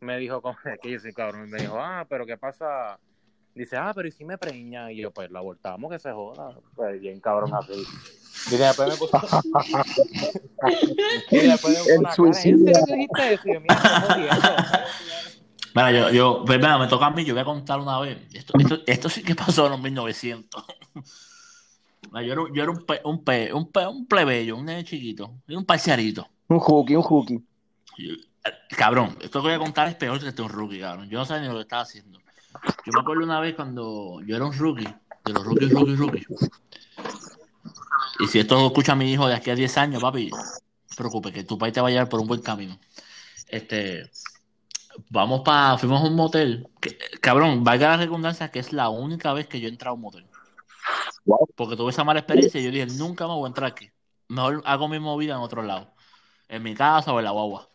me 0.00 0.16
dijo, 0.18 0.40
como- 0.40 0.56
que 0.82 0.90
yo 0.90 0.98
soy 0.98 1.12
cabrón, 1.12 1.50
me 1.50 1.58
dijo, 1.58 1.76
ah, 1.78 2.06
pero 2.08 2.24
¿qué 2.24 2.38
pasa? 2.38 2.98
Dice, 3.54 3.76
ah, 3.76 3.92
pero 3.94 4.08
¿y 4.08 4.12
si 4.12 4.24
me 4.24 4.38
preña? 4.38 4.90
Y 4.90 5.02
yo, 5.02 5.10
pues 5.10 5.30
la 5.30 5.40
abortamos, 5.40 5.90
que 5.90 5.98
se 5.98 6.10
joda. 6.10 6.56
Pues 6.74 6.98
bien 7.00 7.20
cabrón 7.20 7.52
así. 7.54 7.84
Y 8.50 8.56
después 8.56 8.88
me 8.88 8.96
puso... 8.96 9.20
y 11.30 11.36
después 11.38 11.72
me 11.78 11.82
puso 11.84 11.98
una 12.00 12.10
cara, 12.32 12.40
¿en 12.50 12.58
serio 12.64 12.80
que 12.86 12.94
dijiste 12.94 13.32
eso? 13.34 13.48
Y 13.48 13.52
yo, 13.54 13.60
mira. 13.60 14.88
Mira, 15.74 15.90
yo, 15.92 16.10
yo, 16.10 16.44
pues, 16.44 16.58
mira, 16.58 16.76
me 16.78 16.86
toca 16.86 17.06
a 17.06 17.10
mí, 17.10 17.24
yo 17.24 17.34
voy 17.34 17.40
a 17.42 17.44
contar 17.46 17.80
una 17.80 17.98
vez. 18.00 18.18
Esto, 18.34 18.52
esto, 18.58 18.78
esto 18.86 19.08
sí 19.08 19.22
que 19.22 19.34
pasó 19.34 19.66
en 19.66 19.72
los 19.72 19.80
1900. 19.80 20.64
Mira, 22.12 22.22
Yo 22.26 22.32
era, 22.32 22.42
yo 22.52 22.62
era 22.62 22.70
un, 22.72 22.84
pe, 22.84 23.00
un, 23.04 23.24
pe, 23.24 23.52
un, 23.52 23.70
pe- 23.70 23.86
un 23.86 24.06
plebeyo, 24.06 24.56
un 24.56 24.66
nene 24.66 24.84
chiquito, 24.84 25.36
era 25.48 25.58
un 25.58 25.64
parciarito. 25.64 26.28
Un 26.48 26.58
hooky, 26.58 26.96
un 26.96 27.02
hooky. 27.02 27.34
Yo- 27.96 28.12
eh, 28.44 28.50
Cabrón, 28.76 29.16
esto 29.22 29.40
que 29.40 29.46
voy 29.48 29.54
a 29.54 29.58
contar 29.58 29.88
es 29.88 29.94
peor 29.94 30.20
que 30.20 30.28
este 30.28 30.42
un 30.42 30.48
rookie, 30.50 30.80
cabrón. 30.80 31.08
Yo 31.08 31.18
no 31.18 31.24
sabía 31.24 31.42
ni 31.44 31.48
lo 31.48 31.54
que 31.54 31.62
estaba 31.62 31.82
haciendo. 31.82 32.18
Yo 32.84 32.92
me 32.92 33.00
acuerdo 33.00 33.24
una 33.24 33.40
vez 33.40 33.54
cuando 33.54 34.20
yo 34.26 34.36
era 34.36 34.44
un 34.44 34.52
rookie, 34.52 34.84
de 35.24 35.32
los 35.32 35.42
rookies, 35.44 35.70
rookies, 35.72 35.98
rookies. 35.98 36.26
Y 38.18 38.26
si 38.26 38.38
esto 38.38 38.54
lo 38.60 38.66
escucha 38.66 38.94
mi 38.94 39.10
hijo 39.12 39.26
de 39.26 39.34
aquí 39.34 39.50
a 39.50 39.54
10 39.54 39.76
años, 39.78 40.00
papi, 40.02 40.30
no 40.30 40.38
te 40.88 40.96
preocupes, 40.96 41.32
que 41.32 41.44
tu 41.44 41.58
país 41.58 41.72
te 41.72 41.80
va 41.80 41.88
a 41.88 41.90
llevar 41.90 42.08
por 42.08 42.20
un 42.20 42.26
buen 42.26 42.42
camino. 42.42 42.78
Este, 43.48 44.10
vamos 45.10 45.40
para, 45.40 45.78
fuimos 45.78 46.02
a 46.02 46.06
un 46.06 46.14
motel. 46.14 46.68
que- 46.80 46.98
cabrón, 47.20 47.64
valga 47.64 47.88
la 47.90 47.96
redundancia 47.98 48.50
que 48.50 48.58
es 48.58 48.72
la 48.72 48.88
única 48.88 49.32
vez 49.32 49.46
que 49.46 49.60
yo 49.60 49.68
he 49.68 49.70
entrado 49.70 49.92
a 49.92 49.94
un 49.94 50.02
motel. 50.02 50.26
Porque 51.56 51.76
tuve 51.76 51.90
esa 51.90 52.04
mala 52.04 52.20
experiencia 52.20 52.60
y 52.60 52.64
yo 52.64 52.70
dije, 52.70 52.86
nunca 52.86 53.26
me 53.26 53.34
voy 53.34 53.44
a 53.44 53.48
entrar 53.48 53.70
aquí. 53.70 53.90
Mejor 54.28 54.62
hago 54.64 54.88
mi 54.88 54.98
movida 54.98 55.34
en 55.34 55.40
otro 55.40 55.62
lado. 55.62 55.92
En 56.48 56.62
mi 56.62 56.74
casa 56.74 57.12
o 57.12 57.18
en 57.18 57.24
la 57.24 57.30
guagua. 57.30 57.68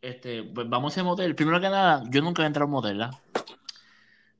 Este, 0.00 0.42
pues 0.42 0.68
vamos 0.68 0.92
a 0.92 0.94
ese 0.94 1.02
motel. 1.02 1.34
Primero 1.34 1.60
que 1.60 1.68
nada, 1.68 2.02
yo 2.10 2.22
nunca 2.22 2.42
he 2.42 2.46
entrado 2.46 2.64
a 2.64 2.66
un 2.66 2.72
motel, 2.72 2.98
¿verdad? 2.98 3.18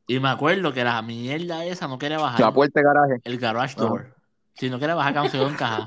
Y 0.06 0.18
me 0.18 0.28
acuerdo 0.28 0.72
que 0.72 0.82
la 0.84 1.00
mierda 1.02 1.64
esa 1.64 1.86
no 1.88 1.98
quería 1.98 2.18
bajar 2.18 2.40
La 2.40 2.52
puerta 2.52 2.80
de 2.80 2.84
garaje. 2.84 3.20
el 3.24 3.38
garage 3.38 3.76
door. 3.76 4.14
Si 4.54 4.68
no 4.70 4.78
quería 4.78 4.94
bajar, 4.94 5.14
canceló 5.14 5.48
en 5.48 5.54
caja. 5.54 5.86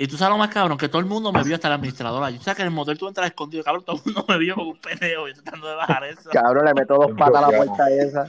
Y 0.00 0.06
tú 0.06 0.16
sabes 0.16 0.32
lo 0.32 0.38
más 0.38 0.50
cabrón, 0.50 0.78
que 0.78 0.88
todo 0.88 1.00
el 1.00 1.06
mundo 1.06 1.32
me 1.32 1.42
vio 1.42 1.56
hasta 1.56 1.68
la 1.68 1.74
administradora. 1.74 2.30
Yo 2.30 2.40
sabes 2.40 2.56
que 2.56 2.62
en 2.62 2.68
el 2.68 2.74
motel 2.74 2.96
tú 2.98 3.08
entras 3.08 3.26
escondido, 3.26 3.64
cabrón, 3.64 3.84
todo 3.84 3.96
el 3.96 4.02
mundo 4.04 4.24
me 4.28 4.38
vio 4.38 4.54
como 4.54 4.70
un 4.70 4.80
pendejo 4.80 5.26
yo 5.26 5.34
tratando 5.34 5.68
de 5.68 5.74
bajar 5.74 6.04
eso. 6.04 6.30
Cabrón, 6.30 6.66
le 6.66 6.74
meto 6.74 6.94
dos 6.94 7.10
patas 7.18 7.42
a 7.42 7.50
la 7.50 7.56
puerta 7.56 7.90
esa. 7.90 8.26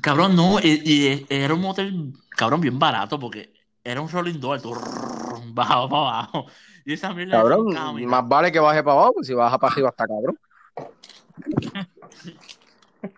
Cabrón, 0.00 0.34
no, 0.34 0.58
y, 0.60 0.82
y 0.84 1.26
era 1.28 1.54
un 1.54 1.60
motel, 1.60 2.12
cabrón, 2.30 2.60
bien 2.60 2.78
barato, 2.78 3.20
porque 3.20 3.52
era 3.84 4.00
un 4.00 4.08
rolling 4.08 4.40
door, 4.40 4.60
tú 4.60 4.74
bajaba 5.52 5.88
para 5.88 6.00
abajo. 6.02 6.46
Y 6.84 6.94
esa 6.94 7.14
mierda 7.14 7.38
Cabrón, 7.38 7.72
camino. 7.72 8.10
más 8.10 8.26
vale 8.28 8.50
que 8.50 8.58
baje 8.58 8.82
para 8.82 8.94
abajo, 8.96 9.12
pues 9.14 9.28
si 9.28 9.34
baja 9.34 9.58
para 9.58 9.72
arriba 9.72 9.90
está 9.90 10.06
cabrón. 10.08 10.36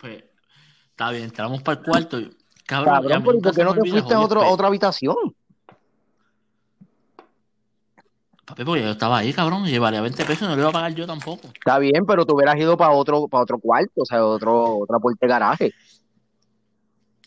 Pues, 0.00 0.24
está 0.94 1.10
bien, 1.10 1.24
entramos 1.24 1.60
para 1.62 1.80
el 1.80 1.84
cuarto. 1.84 2.18
Cabrón, 2.66 2.94
Cabrón, 2.94 3.02
mí 3.02 3.08
pero 3.08 3.18
¿y 3.18 3.34
nunca 3.34 3.50
por 3.50 3.56
qué 3.56 3.64
no 3.64 3.72
te 3.74 3.80
olvida, 3.80 3.92
fuiste 3.94 4.14
a 4.14 4.20
otra 4.20 4.68
habitación? 4.68 5.16
Papi, 8.44 8.64
porque 8.64 8.82
yo 8.82 8.90
estaba 8.90 9.18
ahí, 9.18 9.32
cabrón, 9.32 9.66
y 9.66 9.70
llevaría 9.70 10.00
20 10.00 10.24
pesos 10.24 10.42
y 10.42 10.44
no 10.44 10.54
lo 10.54 10.60
iba 10.60 10.68
a 10.68 10.72
pagar 10.72 10.94
yo 10.94 11.06
tampoco. 11.06 11.48
Está 11.48 11.78
bien, 11.78 12.06
pero 12.06 12.24
tú 12.24 12.34
hubieras 12.34 12.56
ido 12.56 12.76
para 12.76 12.92
otro, 12.92 13.26
para 13.26 13.42
otro 13.42 13.58
cuarto, 13.58 14.02
o 14.02 14.04
sea, 14.04 14.24
otro, 14.24 14.78
otra 14.78 14.98
puerta 14.98 15.26
de 15.26 15.28
garaje. 15.28 15.72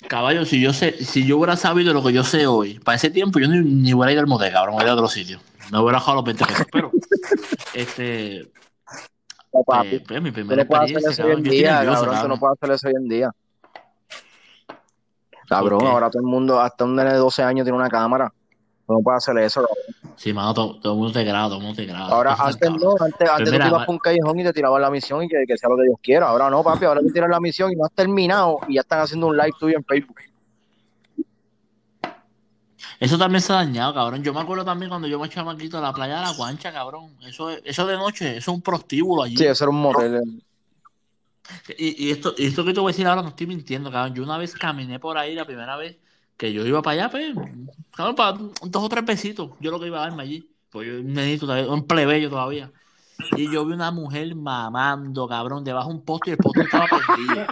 Caballo, 0.08 0.46
si 0.46 0.62
yo 0.62 0.74
sé, 0.74 1.04
si 1.04 1.26
yo 1.26 1.38
hubiera 1.38 1.58
sabido 1.58 1.92
lo 1.94 2.04
que 2.04 2.14
yo 2.14 2.24
sé 2.24 2.48
hoy, 2.48 2.80
para 2.80 2.96
ese 2.96 3.10
tiempo 3.10 3.40
yo 3.40 3.48
ni, 3.48 3.60
ni 3.60 3.94
hubiera 3.94 4.12
ido 4.14 4.22
al 4.22 4.28
motel, 4.28 4.54
cabrón, 4.54 4.76
hubiera 4.76 4.92
ido 4.92 4.94
a 4.94 5.04
otro 5.04 5.10
sitio. 5.10 5.40
No 5.72 5.82
hubiera 5.82 5.98
bajado 5.98 6.18
los 6.18 6.26
20 6.26 6.46
pesos, 6.46 6.68
pero 6.72 6.92
este 7.74 8.48
eh, 9.58 10.04
pues, 10.06 10.22
mi 10.22 10.32
primera 10.32 10.64
no 10.64 10.70
puedes 10.70 10.96
hacer 10.98 11.10
experiencia, 11.10 11.10
eso 11.10 11.24
hoy 11.24 11.30
cabrón, 11.30 11.40
en 11.40 11.44
yo 11.44 11.52
estoy 11.52 11.58
día, 11.58 11.80
nervioso, 11.80 11.96
cabrón, 11.96 12.10
tú 12.10 12.16
cabrón. 12.16 12.30
no 12.30 12.40
puedes 12.40 12.58
hacer 12.62 12.76
eso 12.76 12.88
hoy 12.88 12.94
en 12.96 13.08
día. 13.10 13.32
Cabrón, 15.48 15.80
ahora 15.88 16.10
todo 16.10 16.22
el 16.22 16.28
mundo, 16.28 16.60
hasta 16.60 16.84
un 16.84 16.96
nene 16.96 17.12
de 17.14 17.18
12 17.18 17.42
años 17.44 17.64
tiene 17.66 17.78
una 17.78 17.90
cámara. 17.90 18.32
Tú 18.86 18.94
no 18.94 19.00
puedes 19.00 19.18
hacer 19.28 19.38
eso, 19.44 19.62
cabrón. 19.62 20.14
Sí, 20.16 20.34
mano, 20.34 20.54
todo, 20.54 20.80
todo 20.80 20.94
el 20.94 21.00
mundo 21.00 21.14
te 21.14 21.24
graba, 21.24 21.48
todo 21.48 21.58
el 21.58 21.64
mundo 21.64 21.76
te 21.76 21.86
graba. 21.86 22.08
Ahora, 22.08 22.36
antes 22.40 22.70
no, 22.72 22.96
antes, 23.00 23.30
antes 23.30 23.46
tú 23.46 23.52
mira, 23.52 23.66
te 23.66 23.70
ibas 23.70 23.86
por 23.86 23.94
un 23.94 24.00
callejón 24.00 24.40
y 24.40 24.44
te 24.44 24.54
tiraban 24.54 24.82
la 24.82 24.90
misión 24.90 25.24
y 25.24 25.28
que, 25.28 25.44
que 25.48 25.58
sea 25.58 25.70
lo 25.70 25.76
que 25.78 25.84
Dios 25.84 25.98
quiera. 26.02 26.30
Ahora 26.30 26.50
no, 26.50 26.64
papi, 26.64 26.86
ahora 26.86 27.02
te 27.02 27.12
tiras 27.12 27.30
la 27.30 27.40
misión 27.40 27.72
y 27.72 27.76
no 27.76 27.86
has 27.86 27.92
terminado 27.92 28.60
y 28.68 28.76
ya 28.76 28.82
están 28.82 29.00
haciendo 29.02 29.28
un 29.28 29.38
live 29.38 29.54
tuyo 29.60 29.78
en 29.78 29.84
Facebook. 29.86 30.18
Eso 33.00 33.18
también 33.18 33.42
se 33.42 33.54
ha 33.54 33.58
dañado, 33.58 33.94
cabrón. 33.94 34.24
Yo 34.24 34.34
me 34.34 34.40
acuerdo 34.40 34.66
también 34.66 34.90
cuando 34.90 35.08
yo 35.08 35.20
me 35.20 35.28
echaba 35.28 35.54
maquito 35.54 35.78
a 35.78 35.82
la 35.82 35.94
playa 35.94 36.16
de 36.18 36.22
la 36.22 36.32
Guancha, 36.34 36.72
cabrón. 36.72 37.12
Eso, 37.22 37.50
es- 37.52 37.62
eso 37.64 37.86
de 37.86 37.96
noche, 37.96 38.38
eso 38.38 38.52
es 38.52 38.56
un 38.56 38.62
prostíbulo 38.62 39.24
allí. 39.24 39.38
Sí, 39.38 39.46
eso 39.46 39.66
era 39.66 39.70
un 39.72 39.82
motel. 39.82 40.44
Y, 41.78 42.12
esto, 42.12 42.34
y 42.38 42.46
esto 42.46 42.66
que 42.66 42.74
te 42.74 42.80
voy 42.80 42.90
a 42.90 42.94
decir 42.94 43.08
ahora 43.08 43.22
no 43.22 43.30
estoy 43.30 43.48
mintiendo, 43.48 43.92
cabrón. 43.92 44.16
Yo 44.16 44.24
una 44.24 44.38
vez 44.38 44.54
caminé 44.54 45.00
por 45.00 45.18
ahí 45.18 45.36
la 45.36 45.46
primera 45.46 45.78
vez 45.78 45.98
que 46.38 46.54
yo 46.54 46.66
iba 46.66 46.82
para 46.82 47.06
allá, 47.06 47.12
pues, 47.12 47.34
cabrón, 47.96 48.16
para 48.16 48.38
dos 48.38 48.84
o 48.84 48.90
tres 48.90 49.06
besitos. 49.06 49.52
Yo 49.60 49.72
lo 49.72 49.80
que 49.80 49.88
iba 49.88 49.98
a 49.98 50.08
darme 50.08 50.24
allí. 50.24 50.50
Pues 50.70 50.88
yo 50.88 51.00
un 51.00 51.14
nenito 51.14 51.46
todavía, 51.46 51.72
un 51.72 51.88
plebeyo 51.88 52.30
todavía. 52.30 52.72
Y 53.36 53.52
yo 53.52 53.66
vi 53.66 53.74
una 53.74 53.92
mujer 53.92 54.36
mamando, 54.36 55.28
cabrón, 55.28 55.64
debajo 55.64 55.90
de 55.90 55.96
un 55.96 56.06
poste 56.06 56.30
y 56.30 56.34
el 56.34 56.38
poste 56.38 56.62
estaba 56.62 56.86
perdido. 56.88 57.48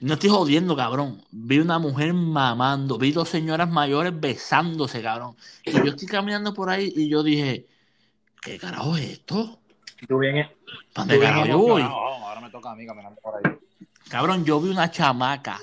No 0.00 0.14
estoy 0.14 0.30
jodiendo, 0.30 0.76
cabrón. 0.76 1.22
Vi 1.30 1.58
una 1.58 1.78
mujer 1.78 2.12
mamando, 2.12 2.98
vi 2.98 3.12
dos 3.12 3.28
señoras 3.28 3.70
mayores 3.70 4.18
besándose, 4.18 5.00
cabrón. 5.00 5.36
Y 5.64 5.72
yo 5.72 5.84
estoy 5.84 6.08
caminando 6.08 6.52
por 6.52 6.70
ahí 6.70 6.92
y 6.96 7.08
yo 7.08 7.22
dije, 7.22 7.68
¿qué 8.42 8.58
carajo 8.58 8.96
es 8.96 9.04
esto? 9.12 9.60
Tú 10.08 10.18
bien, 10.18 10.36
¿Para 10.92 11.06
tú 11.06 11.12
dónde 11.12 11.18
carajo 11.20 11.46
yo 11.46 11.58
voy? 11.58 11.82
ahora 11.82 12.40
me 12.40 12.50
toca 12.50 12.70
a 12.70 12.76
mí 12.76 12.86
caminando 12.86 13.20
por 13.20 13.34
ahí. 13.36 13.52
Cabrón, 14.08 14.44
yo 14.44 14.60
vi 14.60 14.70
una 14.70 14.90
chamaca. 14.90 15.58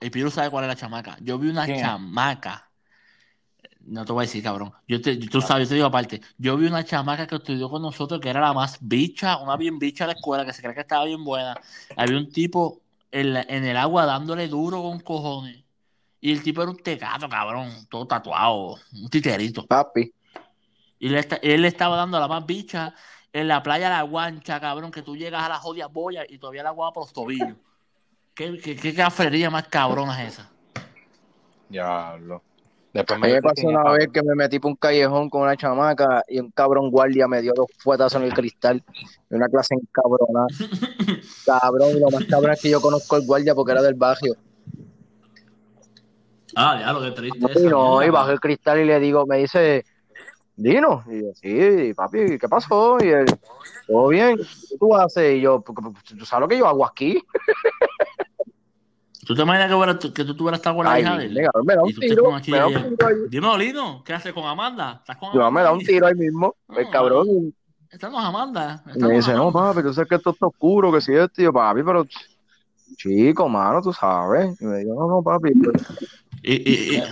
El 0.00 0.10
Piro 0.10 0.30
sabe 0.30 0.50
cuál 0.50 0.64
es 0.64 0.68
la 0.68 0.76
chamaca. 0.76 1.16
Yo 1.20 1.38
vi 1.38 1.48
una 1.48 1.64
¿Quién? 1.64 1.80
chamaca. 1.80 2.70
No 3.80 4.04
te 4.04 4.12
voy 4.12 4.22
a 4.22 4.26
decir, 4.26 4.42
cabrón. 4.42 4.72
Yo 4.86 5.00
te, 5.00 5.16
tú 5.16 5.40
sabes, 5.40 5.66
yo 5.66 5.70
te 5.70 5.74
digo 5.76 5.86
aparte. 5.86 6.20
Yo 6.36 6.56
vi 6.56 6.66
una 6.66 6.84
chamaca 6.84 7.26
que 7.26 7.36
estudió 7.36 7.68
con 7.70 7.82
nosotros 7.82 8.20
que 8.20 8.28
era 8.28 8.40
la 8.40 8.52
más 8.52 8.78
bicha, 8.80 9.38
una 9.38 9.56
bien 9.56 9.78
bicha 9.78 10.04
de 10.06 10.12
la 10.12 10.18
escuela, 10.18 10.44
que 10.44 10.52
se 10.52 10.62
cree 10.62 10.74
que 10.74 10.82
estaba 10.82 11.04
bien 11.06 11.24
buena. 11.24 11.58
Había 11.96 12.18
un 12.18 12.30
tipo 12.30 12.82
en, 13.10 13.32
la- 13.34 13.46
en 13.48 13.64
el 13.64 13.76
agua 13.76 14.04
dándole 14.04 14.46
duro 14.46 14.82
con 14.82 15.00
cojones. 15.00 15.64
Y 16.20 16.32
el 16.32 16.42
tipo 16.42 16.62
era 16.62 16.70
un 16.70 16.76
tecato, 16.76 17.28
cabrón, 17.28 17.70
todo 17.88 18.06
tatuado, 18.06 18.76
un 18.92 19.08
titerito. 19.08 19.66
Papi. 19.66 20.12
Y 21.00 21.08
le 21.08 21.20
esta- 21.20 21.36
él 21.36 21.62
le 21.62 21.68
estaba 21.68 21.96
dando 21.96 22.16
a 22.16 22.20
la 22.20 22.28
más 22.28 22.44
bicha 22.44 22.94
en 23.40 23.48
la 23.48 23.62
playa 23.62 23.88
de 23.88 23.94
la 23.96 24.02
guancha, 24.02 24.60
cabrón, 24.60 24.90
que 24.90 25.02
tú 25.02 25.16
llegas 25.16 25.42
a 25.44 25.48
la 25.48 25.58
jodida 25.58 25.86
boya 25.86 26.24
y 26.28 26.38
todavía 26.38 26.62
la 26.62 26.70
agua 26.70 26.92
por 26.92 27.04
los 27.04 27.12
tobillos. 27.12 27.56
¿Qué, 28.34 28.58
qué, 28.58 28.76
qué 28.76 28.94
cafrería 28.94 29.50
más 29.50 29.68
cabrona 29.68 30.22
es 30.24 30.34
esa? 30.34 30.50
Diablo. 31.68 32.42
Después 32.92 33.16
A 33.16 33.20
mí 33.20 33.32
me 33.32 33.40
dijiste 33.40 33.48
pasó 33.48 33.68
una 33.68 33.82
cabrón. 33.82 33.98
vez 33.98 34.08
que 34.12 34.22
me 34.22 34.34
metí 34.34 34.58
por 34.58 34.70
un 34.70 34.76
callejón 34.76 35.28
con 35.30 35.42
una 35.42 35.56
chamaca 35.56 36.22
y 36.26 36.40
un 36.40 36.50
cabrón 36.50 36.90
guardia 36.90 37.28
me 37.28 37.42
dio 37.42 37.52
dos 37.54 37.66
fuetazos 37.78 38.20
en 38.20 38.26
el 38.28 38.34
cristal. 38.34 38.82
De 39.28 39.36
una 39.36 39.46
clase 39.48 39.74
encabrona. 39.74 40.46
Cabrón, 41.44 41.90
y 41.96 42.00
lo 42.00 42.10
más 42.10 42.24
cabrón 42.24 42.52
es 42.52 42.60
que 42.62 42.70
yo 42.70 42.80
conozco 42.80 43.16
al 43.16 43.26
guardia 43.26 43.54
porque 43.54 43.72
era 43.72 43.82
del 43.82 43.94
barrio. 43.94 44.34
Ah, 46.56 46.78
ya, 46.80 46.92
lo 46.92 47.00
que 47.02 47.10
triste 47.12 47.38
Y 47.60 47.68
no, 47.68 48.02
y 48.02 48.10
bajo 48.10 48.30
el 48.30 48.40
cristal 48.40 48.80
y 48.80 48.84
le 48.84 48.98
digo, 48.98 49.26
me 49.26 49.38
dice, 49.38 49.84
Dino. 50.58 51.04
Y 51.08 51.22
yo, 51.22 51.28
sí, 51.34 51.94
papi, 51.94 52.36
¿qué 52.38 52.48
pasó? 52.48 52.98
Y 53.00 53.08
él, 53.08 53.26
¿todo 53.86 54.08
bien? 54.08 54.36
¿Qué 54.36 54.76
tú 54.78 54.94
haces? 54.94 55.36
Y 55.36 55.40
yo, 55.40 55.60
"Porque, 55.60 55.82
pues, 55.82 56.04
¿tú 56.18 56.24
sabes 56.26 56.40
lo 56.42 56.48
que 56.48 56.58
yo 56.58 56.66
hago 56.66 56.84
aquí? 56.84 57.22
¿Tú 59.24 59.34
te 59.34 59.42
imaginas 59.42 59.68
que, 59.68 59.74
hubiera- 59.74 59.98
que 59.98 60.24
tú 60.24 60.34
tuvieras 60.34 60.58
estado 60.58 60.76
con 60.76 60.86
la 60.86 60.92
Ay, 60.92 61.02
hija 61.02 61.16
de 61.18 61.26
él? 61.26 61.34
me 61.64 61.74
da 61.74 61.82
un 61.82 61.90
Y 61.90 61.94
tiro, 61.94 62.24
me 62.32 62.40
da 62.58 62.68
y 62.70 62.74
un 62.76 62.96
tiro 62.96 63.06
ahí. 63.06 63.14
Dime, 63.28 63.58
Lino, 63.58 64.02
¿qué 64.04 64.14
haces 64.14 64.32
con 64.32 64.44
Amanda? 64.44 64.96
¿Estás 65.00 65.16
con 65.18 65.32
Yo 65.34 65.42
Amanda? 65.44 65.50
me 65.50 65.62
da 65.64 65.72
un 65.72 65.80
tiro 65.80 66.06
ahí 66.06 66.14
mismo, 66.14 66.56
el 66.70 66.84
No, 66.84 66.90
cabrón. 66.90 67.26
y- 67.28 67.54
Estamos 67.90 68.24
Amanda. 68.24 68.82
Y 68.86 68.90
estamos 68.90 69.08
me 69.10 69.16
dice, 69.16 69.32
no, 69.34 69.48
Amanda. 69.48 69.72
papi, 69.74 69.82
tú 69.86 69.92
sabes 69.94 70.08
que 70.08 70.14
esto 70.16 70.30
está 70.30 70.46
oscuro, 70.46 70.90
que 70.92 71.00
si 71.00 71.14
es, 71.14 71.30
tío, 71.32 71.52
papi, 71.52 71.82
pero 71.82 72.04
chico, 72.96 73.48
mano, 73.48 73.80
tú 73.82 73.92
sabes. 73.92 74.58
Y 74.60 74.64
me 74.64 74.78
dijo, 74.78 74.94
no, 74.94 75.06
no, 75.08 75.22
papi. 75.22 75.52
pues, 75.54 75.82
Y, 76.42 76.54
y, 76.54 76.96
y- 76.96 77.02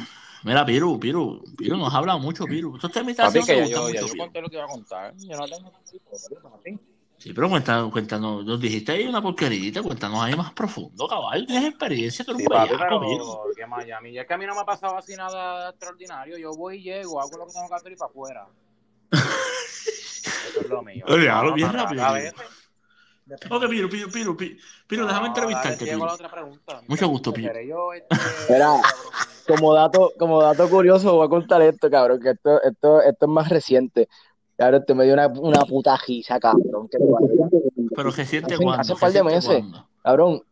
mira, 0.46 0.64
Piru, 0.64 0.98
Piru, 0.98 1.44
Piru 1.56 1.76
nos 1.76 1.92
habla 1.94 2.16
mucho, 2.16 2.44
Piru. 2.44 2.76
Estos 2.76 2.92
temitas 2.92 3.26
Papi, 3.32 3.44
que 3.44 3.56
ya 3.58 3.64
yo, 3.66 3.68
ya 3.68 3.80
mucho, 3.80 3.90
yo 4.00 4.06
Piru. 4.06 4.18
conté 4.18 4.40
lo 4.40 4.48
que 4.48 4.56
iba 4.56 4.64
a 4.64 4.68
contar. 4.68 5.14
Yo 5.16 5.36
no 5.36 5.46
tengo. 5.46 5.72
Sí, 7.18 7.32
pero 7.32 7.48
cuéntanos, 7.48 7.90
cuéntanos, 7.90 8.44
nos 8.44 8.60
dijiste 8.60 8.92
ahí 8.92 9.06
una 9.06 9.22
porquerita, 9.22 9.82
cuéntanos 9.82 10.20
ahí 10.22 10.36
más 10.36 10.52
profundo, 10.52 11.08
caballo. 11.08 11.46
Tienes 11.46 11.70
experiencia, 11.70 12.24
tú 12.24 12.32
eres 12.32 12.40
Sí, 12.42 12.46
un 12.46 12.52
papi, 12.56 12.72
bellaco, 12.74 13.00
pero 13.00 13.00
Piru. 13.00 13.54
que 13.56 13.66
Miami. 13.66 14.10
Y 14.10 14.18
es 14.18 14.26
que 14.26 14.34
a 14.34 14.38
mí 14.38 14.46
no 14.46 14.54
me 14.54 14.60
ha 14.60 14.64
pasado 14.64 14.96
así 14.98 15.14
nada 15.16 15.70
extraordinario. 15.70 16.36
Yo 16.38 16.50
voy 16.52 16.76
y 16.78 16.82
llego, 16.82 17.20
hago 17.20 17.36
lo 17.38 17.46
que 17.46 17.52
tengo 17.54 17.68
que 17.68 17.74
hacer 17.74 17.92
y 17.92 17.96
para 17.96 18.10
afuera. 18.10 18.46
Eso 19.12 20.60
es 20.60 20.68
lo 20.68 20.82
mío. 20.82 21.04
Oye, 21.08 21.28
hablo 21.28 21.54
bien 21.54 21.72
rápido, 21.72 22.04
A 22.04 22.12
veces, 22.12 22.34
Ok, 23.50 23.66
Piro, 23.68 23.88
Piro, 23.88 24.08
Piro, 24.08 24.36
Piro, 24.36 24.56
Piro 24.86 25.06
déjame 25.06 25.26
entrevistarte. 25.28 25.84
Dale, 25.84 25.92
Piro. 25.94 26.06
la 26.06 26.12
otra 26.14 26.30
pregunta. 26.30 26.82
Mucho 26.86 27.08
gusto, 27.08 27.32
Piro. 27.32 27.50
Este, 27.92 28.14
Mira, 28.52 28.68
como 29.46 29.74
dato, 29.74 30.12
como 30.18 30.42
dato 30.42 30.68
curioso, 30.68 31.14
voy 31.14 31.26
a 31.26 31.28
contar 31.30 31.62
esto, 31.62 31.90
cabrón, 31.90 32.20
que 32.20 32.30
esto, 32.30 32.62
esto, 32.62 33.00
esto 33.02 33.26
es 33.26 33.30
más 33.30 33.48
reciente. 33.48 34.08
Cabrón, 34.56 34.84
te 34.86 34.94
me 34.94 35.04
dio 35.04 35.14
una, 35.14 35.26
una 35.28 35.60
puta 35.60 35.96
gisa, 35.98 36.38
cabrón. 36.40 36.88
Que. 36.88 36.98
Pero 37.94 38.10
reciente 38.10 38.54
Hace- 38.54 38.62
cuándo? 38.64 38.80
hace 38.80 38.92
un 38.94 38.98
par 38.98 39.12
de 39.12 39.22
¿Reciente 39.22 39.62
meses. 39.62 39.82
Cabrón, 40.02 40.42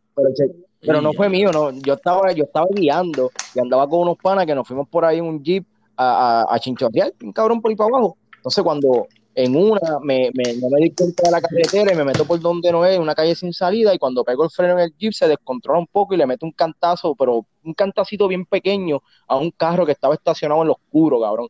pero, 0.81 1.01
no 1.01 1.13
fue 1.13 1.29
mío, 1.29 1.51
no. 1.51 1.71
Yo 1.71 1.93
estaba, 1.95 2.31
yo 2.31 2.43
estaba 2.43 2.67
guiando 2.71 3.31
y 3.55 3.59
andaba 3.59 3.87
con 3.89 4.01
unos 4.01 4.17
panas 4.17 4.45
que 4.45 4.53
nos 4.53 4.67
fuimos 4.67 4.87
por 4.87 5.03
ahí 5.05 5.17
en 5.17 5.25
un 5.25 5.43
jeep 5.43 5.65
a, 5.97 6.41
a, 6.49 6.55
a 6.55 6.59
chinchorrear, 6.59 7.11
un 7.23 7.31
cabrón 7.33 7.61
por 7.61 7.69
ahí 7.71 7.75
para 7.75 7.89
abajo. 7.89 8.17
Entonces 8.37 8.63
cuando 8.63 9.07
en 9.35 9.55
una 9.55 9.99
me, 10.01 10.31
me, 10.33 10.53
no 10.55 10.69
me 10.69 10.79
di 10.79 10.91
cuenta 10.91 11.23
de 11.25 11.31
la 11.31 11.41
carretera 11.41 11.93
y 11.93 11.95
me 11.95 12.05
meto 12.05 12.25
por 12.25 12.39
donde 12.39 12.71
no 12.71 12.85
es, 12.85 12.97
una 12.97 13.13
calle 13.13 13.35
sin 13.35 13.51
salida, 13.51 13.93
y 13.93 13.97
cuando 13.97 14.23
pego 14.23 14.45
el 14.45 14.49
freno 14.49 14.73
en 14.73 14.79
el 14.79 14.95
jeep 14.97 15.11
se 15.11 15.27
descontrola 15.27 15.79
un 15.79 15.87
poco 15.87 16.13
y 16.13 16.17
le 16.17 16.25
meto 16.25 16.45
un 16.45 16.53
cantazo, 16.53 17.13
pero 17.15 17.45
un 17.63 17.73
cantacito 17.73 18.27
bien 18.29 18.45
pequeño 18.45 19.01
a 19.27 19.35
un 19.35 19.51
carro 19.51 19.85
que 19.85 19.91
estaba 19.91 20.13
estacionado 20.13 20.61
en 20.61 20.67
lo 20.69 20.73
oscuro, 20.73 21.19
cabrón. 21.19 21.49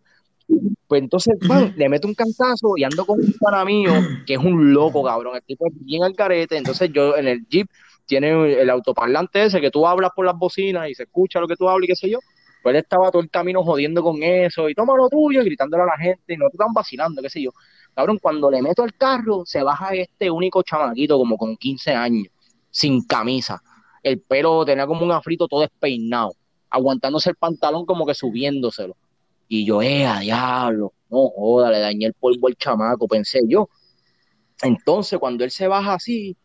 Pues 0.88 1.02
entonces, 1.02 1.36
¡pam! 1.48 1.74
le 1.78 1.90
meto 1.90 2.08
un 2.08 2.16
cantazo 2.16 2.74
y 2.76 2.84
ando 2.84 3.06
con 3.06 3.20
un 3.20 3.34
pana 3.40 3.64
mío 3.66 3.92
que 4.26 4.34
es 4.34 4.40
un 4.40 4.74
loco, 4.74 5.04
cabrón. 5.04 5.36
El 5.36 5.44
tipo 5.44 5.68
es 5.68 5.74
bien 5.86 6.04
al 6.04 6.16
carete. 6.16 6.58
Entonces 6.58 6.92
yo 6.94 7.16
en 7.18 7.28
el 7.28 7.48
jeep 7.48 7.68
tiene 8.06 8.62
el 8.62 8.70
autoparlante 8.70 9.44
ese 9.44 9.60
que 9.62 9.72
tú 9.72 9.88
hablas 9.88 10.12
por 10.16 10.26
las 10.26 10.38
bocinas 10.38 10.90
y 10.90 10.96
se 10.96 11.04
escucha 11.04 11.40
lo 11.40 11.48
que 11.48 11.56
tú 11.56 11.68
hablas 11.68 11.86
y 11.86 11.88
qué 11.88 11.96
sé 11.96 12.10
yo. 12.10 12.20
Pues 12.66 12.74
él 12.74 12.82
estaba 12.82 13.12
todo 13.12 13.22
el 13.22 13.30
camino 13.30 13.64
jodiendo 13.64 14.02
con 14.02 14.24
eso 14.24 14.68
y 14.68 14.74
toma 14.74 14.98
lo 14.98 15.08
tuyo 15.08 15.40
y 15.44 15.46
gritándole 15.46 15.84
a 15.84 15.86
la 15.86 15.98
gente 16.00 16.34
y 16.34 16.36
no 16.36 16.50
te 16.50 16.56
están 16.56 16.74
vacilando, 16.74 17.22
qué 17.22 17.30
sé 17.30 17.40
yo. 17.40 17.52
Cabrón, 17.94 18.18
cuando 18.20 18.50
le 18.50 18.60
meto 18.60 18.82
al 18.82 18.96
carro, 18.96 19.44
se 19.46 19.62
baja 19.62 19.94
este 19.94 20.32
único 20.32 20.64
chamaquito 20.64 21.16
como 21.16 21.38
con 21.38 21.58
15 21.58 21.92
años, 21.92 22.26
sin 22.72 23.06
camisa. 23.06 23.62
El 24.02 24.20
pelo 24.20 24.66
tenía 24.66 24.88
como 24.88 25.06
un 25.06 25.12
afrito 25.12 25.48
todo 25.48 25.62
despeinado, 25.62 26.34
aguantándose 26.72 27.30
el 27.30 27.36
pantalón 27.36 27.86
como 27.86 28.04
que 28.04 28.16
subiéndoselo. 28.16 28.98
Y 29.48 29.64
yo, 29.64 29.84
eh, 29.84 30.08
a 30.08 30.22
diablo, 30.22 30.92
no 31.12 31.30
joda, 31.36 31.70
le 31.70 31.78
dañé 31.78 32.08
el 32.08 32.14
polvo 32.16 32.48
al 32.48 32.56
chamaco, 32.56 33.08
pensé 33.08 33.42
yo. 33.48 33.70
Entonces, 34.64 35.20
cuando 35.20 35.44
él 35.44 35.52
se 35.52 35.68
baja 35.68 35.94
así, 35.94 36.36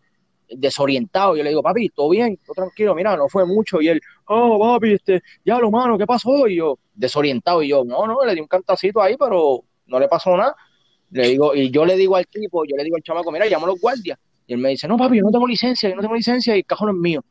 desorientado, 0.51 1.37
yo 1.37 1.43
le 1.43 1.51
digo, 1.51 1.63
papi, 1.63 1.89
todo 1.91 2.11
bien, 2.11 2.39
todo 2.45 2.55
tranquilo, 2.55 2.95
mira, 2.95 3.17
no 3.17 3.29
fue 3.29 3.47
mucho. 3.47 3.81
Y 3.81 3.89
él, 3.89 4.01
oh, 4.27 4.59
papi, 4.59 4.95
este, 4.95 5.23
diablo, 5.45 5.71
mano, 5.71 5.97
¿qué 5.97 6.07
pasó? 6.07 6.47
Y 6.49 6.57
yo, 6.57 6.79
desorientado, 6.95 7.63
y 7.63 7.69
yo, 7.69 7.85
no, 7.85 8.07
no, 8.07 8.25
le 8.25 8.35
di 8.35 8.41
un 8.41 8.47
cantacito 8.47 9.01
ahí, 9.01 9.17
pero 9.19 9.65
no 9.87 10.01
le 10.01 10.09
pasó 10.09 10.37
nada. 10.37 10.55
Le 11.11 11.29
digo, 11.29 11.55
y 11.55 11.71
yo 11.71 11.85
le 11.85 11.97
digo 11.97 12.17
al 12.17 12.27
tipo, 12.27 12.65
yo 12.65 12.77
le 12.77 12.85
digo 12.85 12.97
al 12.97 13.03
chamaco, 13.03 13.33
mira, 13.33 13.47
llama 13.47 13.65
a 13.67 13.71
los 13.71 13.81
guardias. 13.81 14.19
Y 14.47 14.55
él 14.55 14.59
me 14.61 14.71
dice, 14.71 14.89
no, 14.89 14.97
papi, 14.97 15.19
yo 15.19 15.25
no 15.25 15.31
tengo 15.31 15.47
licencia, 15.47 15.89
yo 15.89 15.97
no 15.97 16.03
tengo 16.03 16.15
licencia 16.15 16.55
y 16.55 16.61
el 16.61 16.67
cajón 16.67 16.91
es 16.91 16.97
mío. 16.97 17.25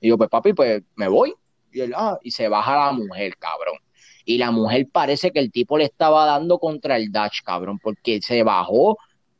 Y 0.00 0.08
yo, 0.08 0.18
pues, 0.18 0.28
papi, 0.28 0.52
pues, 0.52 0.82
me 0.96 1.08
voy. 1.08 1.34
Y 1.72 1.80
él, 1.80 1.92
ah, 1.96 2.18
y 2.22 2.30
se 2.30 2.48
baja 2.48 2.86
la 2.86 2.92
mujer, 2.92 3.36
cabrón. 3.38 3.78
Y 4.24 4.38
la 4.38 4.50
mujer 4.50 4.88
parece 4.90 5.30
que 5.32 5.38
el 5.38 5.50
tipo 5.52 5.76
le 5.76 5.84
estaba 5.84 6.24
dando 6.24 6.58
contra 6.58 6.96
el 6.96 7.12
dash, 7.12 7.40
cabrón, 7.44 7.78
porque 7.78 8.20
se 8.22 8.42
bajó 8.42 8.96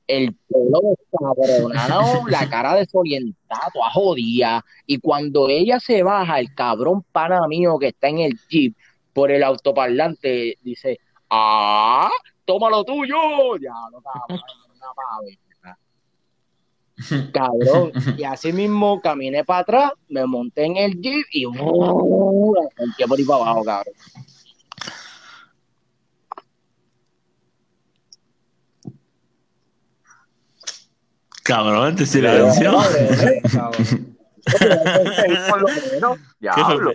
el 0.06 0.34
pelo 0.34 0.96
descabronado, 0.96 2.26
la 2.28 2.48
cara 2.48 2.74
desorientada, 2.74 3.70
toda 3.72 3.90
jodida. 3.90 4.64
Y 4.86 4.98
cuando 4.98 5.48
ella 5.48 5.80
se 5.80 6.02
baja, 6.02 6.40
el 6.40 6.54
cabrón 6.54 7.04
pana 7.12 7.46
mío 7.48 7.78
que 7.78 7.88
está 7.88 8.08
en 8.08 8.18
el 8.20 8.38
jeep 8.48 8.76
por 9.12 9.30
el 9.30 9.42
autoparlante 9.42 10.58
dice, 10.62 10.98
ah, 11.30 12.10
toma 12.44 12.70
lo 12.70 12.84
tuyo. 12.84 13.56
Ya, 13.60 13.72
no 13.92 14.00
cabrón, 14.02 14.40
una. 15.62 15.78
Cabrón, 17.32 17.90
y 18.16 18.22
así 18.22 18.52
mismo 18.52 19.00
caminé 19.00 19.44
para 19.44 19.60
atrás, 19.60 19.92
me 20.08 20.24
monté 20.26 20.64
en 20.64 20.76
el 20.76 21.00
jeep 21.00 21.26
y 21.32 21.44
¡uh! 21.46 22.54
por 23.08 23.18
ahí 23.18 23.24
para 23.24 23.42
abajo, 23.42 23.64
cabrón. 23.64 23.94
Cabrón, 31.44 31.94
te 31.94 32.04
diablo. 36.40 36.92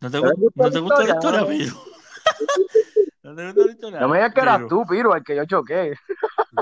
¿No 0.00 0.10
te, 0.10 0.20
¿No 0.20 0.70
te 0.70 0.78
gu- 0.78 0.82
gusta 0.82 1.02
la 1.02 1.14
historia? 1.14 1.46
Piro? 1.46 1.74
¿No 3.22 3.34
te 3.34 3.46
gusta 3.46 3.64
la 3.64 3.72
historia? 3.72 4.00
No 4.00 4.08
me 4.08 4.18
digas 4.18 4.34
que 4.34 4.40
eras 4.40 4.60
tú, 4.68 4.84
Piro, 4.86 5.16
el 5.16 5.24
que 5.24 5.36
yo 5.36 5.46
choqué. 5.46 5.94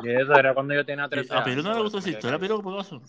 Y 0.05 0.11
eso 0.11 0.35
era 0.37 0.55
cuando 0.55 0.75
yo 0.75 0.87
tenía 0.87 1.09
13 1.09 1.35
A 1.35 1.39
años. 1.39 1.49
Piro 1.49 1.63
no 1.65 1.75
le 1.75 1.83
gustó 1.83 1.99
esa 1.99 2.11
historia, 2.11 2.39
Piro, 2.39 2.59
¿qué 2.63 2.71
pasó? 2.71 3.03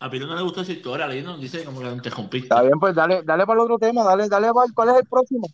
A 0.00 0.10
Piro 0.10 0.26
no 0.26 0.34
le 0.34 0.42
gustó 0.42 0.62
esa 0.62 0.72
historia, 0.72 1.06
Lino 1.06 1.36
dice 1.38 1.64
como 1.64 1.80
que 1.80 1.86
te 1.86 1.92
interrumpiste. 1.92 2.48
Está 2.52 2.62
bien, 2.62 2.80
pues 2.80 2.96
dale, 2.96 3.22
dale 3.22 3.46
para 3.46 3.60
el 3.60 3.64
otro 3.64 3.78
tema, 3.78 4.02
dale, 4.02 4.28
dale 4.28 4.52
para 4.52 4.66
cuál 4.74 4.88
es 4.88 4.96
el 4.96 5.06
próximo. 5.06 5.46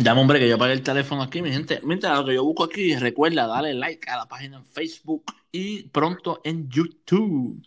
Dame, 0.00 0.20
hombre, 0.20 0.38
que 0.40 0.48
yo 0.48 0.56
apague 0.56 0.72
el 0.72 0.82
teléfono 0.82 1.22
aquí, 1.22 1.40
mi 1.42 1.52
gente. 1.52 1.80
Mientras 1.84 2.18
lo 2.18 2.24
que 2.24 2.34
yo 2.34 2.44
busco 2.44 2.64
aquí, 2.64 2.96
recuerda 2.96 3.46
darle 3.46 3.74
like 3.74 4.08
a 4.10 4.16
la 4.16 4.26
página 4.26 4.56
en 4.58 4.64
Facebook 4.64 5.24
y 5.52 5.84
pronto 5.88 6.40
en 6.44 6.68
YouTube. 6.68 7.62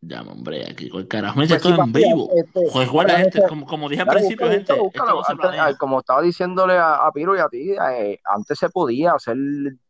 Dame, 0.00 0.30
hombre, 0.30 0.64
aquí 0.70 0.88
con 0.88 1.00
el 1.00 1.08
carajo. 1.08 1.38
Mira, 1.40 1.48
Pues 1.56 1.64
esto 1.64 1.74
sí, 1.74 1.80
en 1.80 1.92
vivo. 1.92 2.30
este, 2.34 2.60
Recuerda, 2.80 3.12
ahora 3.12 3.18
gente, 3.18 3.38
este- 3.38 3.48
como, 3.48 3.66
como 3.66 3.88
dije 3.88 4.02
al 4.02 4.08
principio, 4.08 4.50
gente, 4.50 4.72
búscalo, 4.74 5.22
Antes- 5.28 5.78
como 5.78 5.98
estaba 6.00 6.22
diciéndole 6.22 6.74
a, 6.74 7.06
a 7.06 7.12
Piro 7.12 7.36
y 7.36 7.40
a 7.40 7.48
ti, 7.48 7.72
eh, 7.72 8.20
antes 8.24 8.58
se 8.58 8.68
podía 8.70 9.12
hacer 9.12 9.36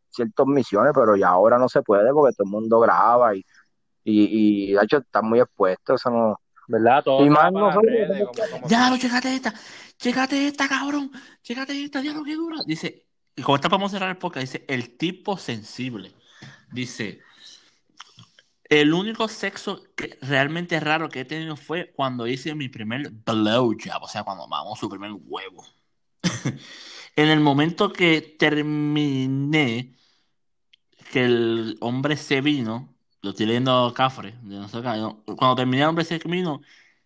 ciertas 0.09 0.45
misiones, 0.47 0.91
pero 0.95 1.15
ya 1.15 1.29
ahora 1.29 1.57
no 1.59 1.69
se 1.69 1.81
puede 1.81 2.11
porque 2.13 2.33
todo 2.35 2.45
el 2.45 2.51
mundo 2.51 2.79
graba 2.79 3.35
y, 3.35 3.45
y, 4.03 4.69
y 4.69 4.73
de 4.73 4.83
hecho 4.83 4.97
está 4.97 5.21
muy 5.21 5.39
expuesto, 5.39 5.95
eso 5.95 6.09
no. 6.09 6.39
¿Verdad? 6.67 7.03
Todo 7.03 7.25
Y 7.25 7.29
más 7.29 7.51
para 7.51 7.67
nosotros, 7.67 7.83
redes, 7.91 8.07
como- 8.25 8.31
como- 8.33 8.51
como- 8.51 8.67
Ya, 8.69 8.89
lo 8.89 8.97
chécate 8.97 9.33
esta, 9.35 9.53
chécate 9.97 10.47
esta, 10.47 10.67
cabrón, 10.67 11.11
chécate 11.41 11.83
esta, 11.83 12.01
ya 12.01 12.13
lo 12.13 12.23
que 12.23 12.35
dura. 12.35 12.57
Dice, 12.65 13.05
y 13.35 13.41
con 13.41 13.55
esta 13.55 13.69
podemos 13.69 13.91
cerrar 13.91 14.09
el 14.09 14.17
podcast, 14.17 14.45
dice, 14.51 14.65
el 14.67 14.97
tipo 14.97 15.37
sensible. 15.37 16.11
Dice, 16.71 17.21
el 18.65 18.93
único 18.93 19.29
sexo 19.29 19.81
que 19.95 20.17
realmente 20.21 20.77
raro 20.81 21.07
que 21.07 21.21
he 21.21 21.25
tenido 21.25 21.55
fue 21.55 21.93
cuando 21.95 22.27
hice 22.27 22.53
mi 22.53 22.67
primer 22.67 23.09
blowjob, 23.11 24.03
o 24.03 24.07
sea, 24.09 24.23
cuando 24.23 24.45
mamamos 24.47 24.77
su 24.77 24.89
primer 24.89 25.11
huevo. 25.13 25.65
en 27.15 27.29
el 27.29 27.39
momento 27.39 27.93
que 27.93 28.35
terminé, 28.37 29.95
que 31.13 31.23
el 31.23 31.77
hombre 31.79 32.17
se 32.17 32.41
vino, 32.41 32.93
lo 33.27 33.31
estoy 33.31 33.45
leyendo 33.45 33.93
Cafre, 33.95 34.35
de 34.41 34.55
no 34.55 34.67
sé 34.67 34.81
qué, 34.81 34.87
no, 34.97 35.23
cuando 35.37 35.55
terminé 35.55 35.83
el 35.83 35.89
hombre 35.89 36.05
se 36.05 36.17
vino, 36.19 36.61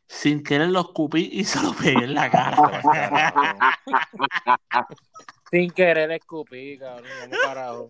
sin 0.07 0.43
querer 0.43 0.69
lo 0.69 0.81
escupí 0.81 1.29
y 1.31 1.43
se 1.45 1.61
lo 1.61 1.73
pegué 1.73 2.03
en 2.05 2.13
la 2.13 2.29
cara. 2.29 2.57
Sin 5.49 5.69
querer 5.71 6.11
escupí, 6.11 6.77
cabrón. 6.77 7.07
Vas, 7.29 7.39
carajo. 7.41 7.89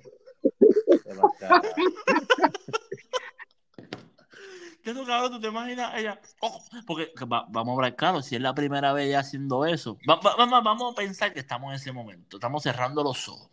¿Qué 4.84 4.94
tú, 4.94 5.06
cabrón? 5.06 5.32
¿Tú 5.34 5.40
te 5.42 5.48
imaginas 5.48 5.94
ella? 5.96 6.20
Oh, 6.42 6.60
porque 6.88 7.12
que 7.14 7.26
va- 7.26 7.46
vamos 7.50 7.74
a 7.74 7.76
hablar 7.76 7.96
claro, 7.96 8.22
si 8.24 8.36
es 8.36 8.42
la 8.42 8.56
primera 8.56 8.94
vez 8.94 9.08
ella 9.08 9.20
haciendo 9.20 9.66
eso, 9.66 9.98
va- 10.10 10.16
va- 10.16 10.36
vamos, 10.38 10.64
vamos 10.64 10.94
a 10.94 10.96
pensar 10.96 11.34
que 11.34 11.40
estamos 11.40 11.70
en 11.70 11.76
ese 11.76 11.92
momento, 11.92 12.38
estamos 12.38 12.64
cerrando 12.64 13.04
los 13.04 13.28
ojos, 13.28 13.52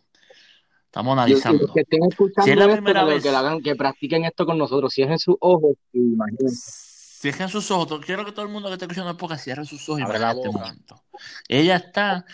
estamos 0.89 1.13
analizando. 1.13 1.71
Que 1.73 1.81
estén 1.81 2.03
escuchando 2.03 2.43
Si 2.43 2.51
es 2.51 2.57
la 2.57 2.63
esto, 2.65 2.75
primera 2.75 3.05
que, 3.05 3.09
vez. 3.13 3.23
que, 3.23 3.31
lo 3.31 3.37
hagan, 3.37 3.61
que 3.61 3.75
practiquen 3.75 4.25
esto 4.25 4.45
con 4.45 4.57
nosotros, 4.57 4.93
cierren 4.93 5.19
sus 5.19 5.35
ojos 5.39 5.75
y 5.93 5.99
imaginen. 5.99 6.49
Cierren 6.49 7.49
sus 7.49 7.69
ojos. 7.69 7.99
Quiero 8.05 8.25
que 8.25 8.31
todo 8.31 8.45
el 8.45 8.51
mundo 8.51 8.69
que 8.69 8.73
esté 8.73 8.85
escuchando 8.85 9.11
el 9.11 9.17
podcast 9.17 9.43
cierre 9.43 9.65
sus 9.65 9.87
ojos 9.87 10.01
y 10.01 10.03
Abre 10.03 10.19
la 10.19 10.31
este 10.31 10.49
momento. 10.49 11.01
Ella 11.47 11.75
está 11.75 12.25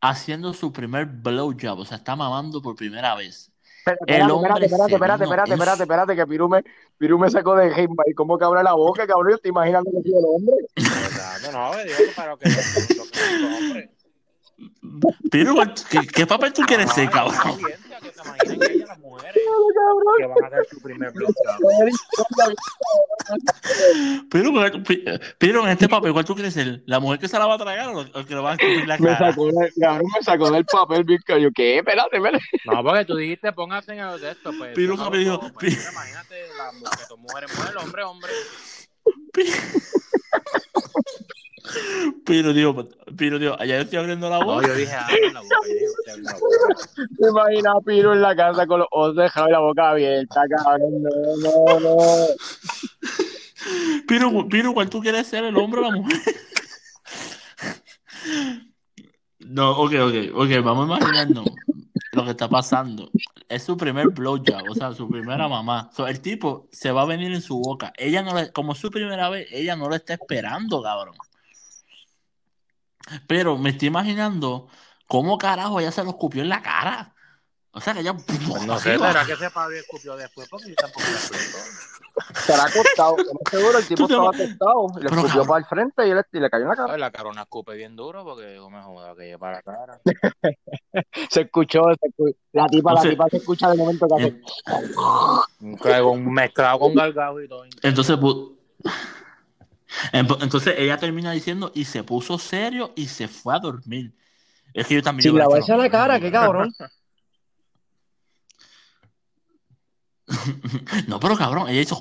haciendo 0.00 0.52
su 0.52 0.72
primer 0.72 1.06
blowjob, 1.06 1.78
o 1.78 1.84
sea, 1.84 1.98
está 1.98 2.16
mamando 2.16 2.60
por 2.60 2.74
primera 2.74 3.14
vez. 3.14 3.50
Espérate, 3.86 4.04
El 4.06 4.22
espérate, 4.22 4.32
hombre 4.32 4.66
espérate, 4.66 4.94
espérate, 4.94 5.24
espérate, 5.24 5.52
espérate, 5.52 5.82
espérate, 5.82 6.16
que 6.16 6.26
Piru 6.26 6.48
me, 6.48 6.64
Piru 6.96 7.18
me 7.18 7.30
sacó 7.30 7.54
de 7.54 7.68
game 7.68 7.94
y 8.06 8.14
cómo 8.14 8.38
que 8.38 8.44
abre 8.44 8.62
la 8.62 8.72
boca, 8.72 9.06
cabrón, 9.06 9.30
yo 9.30 9.36
estoy 9.36 9.50
imaginando 9.50 9.90
que 9.90 10.02
soy 10.02 10.18
el 10.18 10.24
hombre. 10.26 10.56
No, 11.52 11.76
digo 11.84 11.96
que 11.98 12.12
para 12.16 12.30
lo 12.30 12.38
que 12.38 12.48
lo 12.48 13.04
que 13.04 13.56
hombre. 13.56 13.90
Pero, 15.30 15.54
¿qué, 15.90 16.06
qué 16.06 16.26
papel 16.26 16.52
tú 16.52 16.62
quieres 16.62 16.90
ser, 16.92 17.06
La 17.06 17.10
cabrón? 17.10 17.58
Que 18.32 18.46
imaginen 18.54 18.70
ellas 18.72 18.88
las 18.88 18.98
mujeres 18.98 19.34
que 20.18 20.26
van 20.26 20.44
a 20.44 20.46
hacer 20.46 20.66
su 20.70 20.80
primer. 20.80 21.12
Pero, 24.30 24.52
pero 25.38 25.64
en 25.64 25.70
este 25.70 25.88
papel, 25.88 26.12
¿cuál 26.12 26.24
tú 26.24 26.34
quieres 26.34 26.54
ser? 26.54 26.82
¿La 26.86 27.00
mujer 27.00 27.18
que 27.20 27.28
se 27.28 27.38
la 27.38 27.46
va 27.46 27.54
a 27.54 27.58
tragar 27.58 27.88
o 27.94 28.00
el 28.00 28.26
que 28.26 28.34
le 28.34 28.40
va 28.40 28.52
a 28.52 28.54
escupir 28.54 28.86
la 28.86 28.98
Me 28.98 29.06
cara? 29.08 29.30
sacó, 29.30 29.46
de- 29.46 29.72
cabrón, 29.80 30.06
me 30.14 30.22
sacó 30.22 30.50
del 30.50 30.64
papel, 30.64 31.04
bien 31.04 31.20
que 31.24 31.40
yo, 31.40 31.48
¿qué? 31.54 31.78
Espérate, 31.78 32.16
espérate. 32.16 32.44
No, 32.64 32.82
porque 32.82 33.04
tú 33.04 33.16
dijiste, 33.16 33.52
póngase 33.52 33.92
en 33.92 34.00
el 34.00 34.20
de 34.20 34.30
esto, 34.32 34.50
pues. 34.56 34.72
Pero, 34.74 34.96
no, 34.96 35.10
me 35.10 35.18
dijo, 35.18 35.40
pues, 35.40 35.74
pi- 35.74 35.80
imagínate, 35.90 36.46
la, 36.58 36.90
que 36.96 37.04
tu 37.08 37.16
mujer 37.18 37.44
es 37.44 37.56
mujer, 37.58 37.76
hombre, 37.76 38.02
hombre. 38.04 38.32
Pero 42.26 42.52
pero 43.16 43.38
digo, 43.38 43.56
allá 43.58 43.76
yo 43.76 43.82
estoy 43.82 43.98
abriendo 43.98 44.28
la 44.28 44.38
boca. 44.38 44.62
No, 44.62 44.68
yo 44.68 44.74
dije, 44.74 44.94
abre 44.94 45.32
la 45.32 45.40
boca. 45.40 45.56
La. 46.22 46.34
¿Te 47.18 47.28
imaginas 47.28 47.74
a 47.76 47.80
Piro 47.80 48.12
en 48.12 48.20
la 48.20 48.36
casa 48.36 48.66
con 48.66 48.80
los 48.80 48.88
ojos 48.90 49.16
dejados 49.16 49.48
y 49.48 49.52
la 49.52 49.60
boca 49.60 49.90
abierta, 49.90 50.42
cabrón? 50.48 51.02
No, 51.02 51.10
no, 51.40 51.80
no. 51.80 51.96
Pero, 54.06 54.46
pero, 54.50 54.74
¿cuál 54.74 54.90
tú 54.90 55.00
quieres 55.00 55.26
ser, 55.26 55.44
el 55.44 55.56
hombre 55.56 55.80
o 55.80 55.84
la 55.84 55.90
mujer? 55.90 56.18
No, 59.40 59.70
ok, 59.72 59.92
ok, 60.00 60.14
ok, 60.34 60.50
vamos 60.62 60.90
a 60.90 60.96
imaginarnos 60.96 61.44
lo 62.12 62.24
que 62.24 62.30
está 62.30 62.48
pasando. 62.48 63.10
Es 63.48 63.62
su 63.62 63.76
primer 63.76 64.08
blowjob, 64.08 64.70
o 64.70 64.74
sea, 64.74 64.92
su 64.92 65.08
primera 65.08 65.48
mamá. 65.48 65.90
So, 65.94 66.06
el 66.06 66.20
tipo 66.20 66.68
se 66.72 66.90
va 66.90 67.02
a 67.02 67.06
venir 67.06 67.32
en 67.32 67.42
su 67.42 67.58
boca. 67.58 67.92
Ella 67.96 68.22
no 68.22 68.34
le, 68.34 68.52
como 68.52 68.72
es 68.72 68.78
su 68.78 68.90
primera 68.90 69.28
vez, 69.30 69.46
ella 69.50 69.76
no 69.76 69.88
lo 69.88 69.94
está 69.94 70.14
esperando, 70.14 70.82
cabrón. 70.82 71.14
Pero 73.26 73.56
me 73.58 73.70
estoy 73.70 73.88
imaginando 73.88 74.68
cómo 75.06 75.38
carajo 75.38 75.80
ella 75.80 75.92
se 75.92 76.02
lo 76.04 76.10
escupió 76.10 76.42
en 76.42 76.48
la 76.48 76.62
cara. 76.62 77.14
O 77.76 77.80
sea 77.80 77.92
que 77.92 78.00
ella. 78.00 78.14
Pues 78.14 78.64
no 78.66 78.78
sé, 78.78 78.96
¿será 78.98 79.24
que 79.24 79.32
ese 79.32 79.50
Pablo 79.50 79.76
escupió 79.76 80.16
después? 80.16 80.48
Porque 80.48 80.68
yo 80.68 80.74
tampoco 80.76 81.04
me 81.06 81.12
explico. 81.12 81.58
Estará 82.38 82.64
acostado, 82.66 83.16
seguro, 83.50 83.78
el 83.78 83.86
tipo 83.88 84.04
estaba 84.04 84.22
lo- 84.22 84.28
acostado, 84.30 84.86
le 85.00 85.08
Pero, 85.08 85.08
escupió 85.16 85.26
cabrón. 85.28 85.46
para 85.48 85.58
el 85.58 85.64
frente 85.66 86.06
y 86.08 86.14
le, 86.14 86.22
y 86.32 86.38
le 86.40 86.48
cayó 86.50 86.62
en 86.62 86.68
la 86.68 86.76
cara. 86.76 86.94
Ay, 86.94 87.00
La 87.00 87.10
carona 87.10 87.42
escupe 87.42 87.74
bien 87.74 87.96
duro 87.96 88.22
porque 88.24 88.54
no 88.54 88.70
me 88.70 88.80
joda 88.80 89.16
que 89.16 89.24
lleva 89.26 89.50
la 89.50 89.62
cara. 89.62 90.00
Se 91.30 91.40
escuchó, 91.42 91.82
se 92.16 92.36
la 92.52 92.66
tipa, 92.68 92.90
Entonces- 92.92 93.04
la 93.04 93.10
tipa 93.10 93.28
se 93.30 93.36
escucha 93.38 93.70
de 93.70 93.76
momento 93.76 94.06
que 94.06 94.14
hace. 94.22 94.40
Mezclado 95.60 96.78
con 96.78 96.94
galgado 96.94 97.42
y 97.42 97.48
todo. 97.48 97.64
Entonces, 97.82 98.16
pu- 98.16 98.56
Empo- 98.84 98.94
entonces 100.12 100.74
ella 100.78 100.98
termina 100.98 101.32
diciendo 101.32 101.72
y 101.74 101.84
se 101.84 102.02
puso 102.02 102.38
serio 102.38 102.92
y 102.96 103.06
se 103.06 103.28
fue 103.28 103.54
a 103.54 103.58
dormir. 103.58 104.14
Es 104.72 104.86
que 104.86 104.94
yo 104.94 105.02
también. 105.02 105.22
Sin 105.22 105.30
yo 105.30 105.34
hubiera 105.34 105.48
lavarse 105.48 105.72
lo 105.72 105.78
la 105.78 105.90
cara, 105.90 106.20
qué 106.20 106.30
cabrón. 106.30 106.72
No, 111.06 111.20
pero 111.20 111.36
cabrón, 111.36 111.68
ella 111.68 111.82
hizo. 111.82 112.00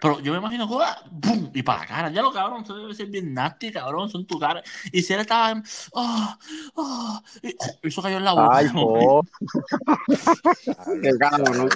Pero 0.00 0.20
yo 0.20 0.32
me 0.32 0.38
imagino, 0.38 0.68
¡pum! 0.68 1.50
y 1.54 1.62
para 1.62 1.80
la 1.80 1.86
cara. 1.86 2.10
Ya 2.10 2.20
lo 2.20 2.30
cabrón, 2.32 2.62
eso 2.62 2.76
debe 2.76 2.94
ser 2.94 3.06
bien 3.06 3.32
nasty, 3.32 3.72
cabrón, 3.72 4.10
son 4.10 4.26
tu 4.26 4.38
cara. 4.38 4.62
Y 4.92 5.02
si 5.02 5.14
él 5.14 5.20
estaba. 5.20 5.50
en- 5.50 5.64
¡ah! 5.96 6.38
¡ah! 6.76 7.22
y, 7.42 7.48
y 7.48 7.88
eso 7.88 8.02
cayó 8.02 8.18
en 8.18 8.24
la 8.24 8.34
boca. 8.34 8.56
Ay, 8.58 8.68
po. 8.68 9.24
Qué 11.02 11.10
cabrón. 11.18 11.70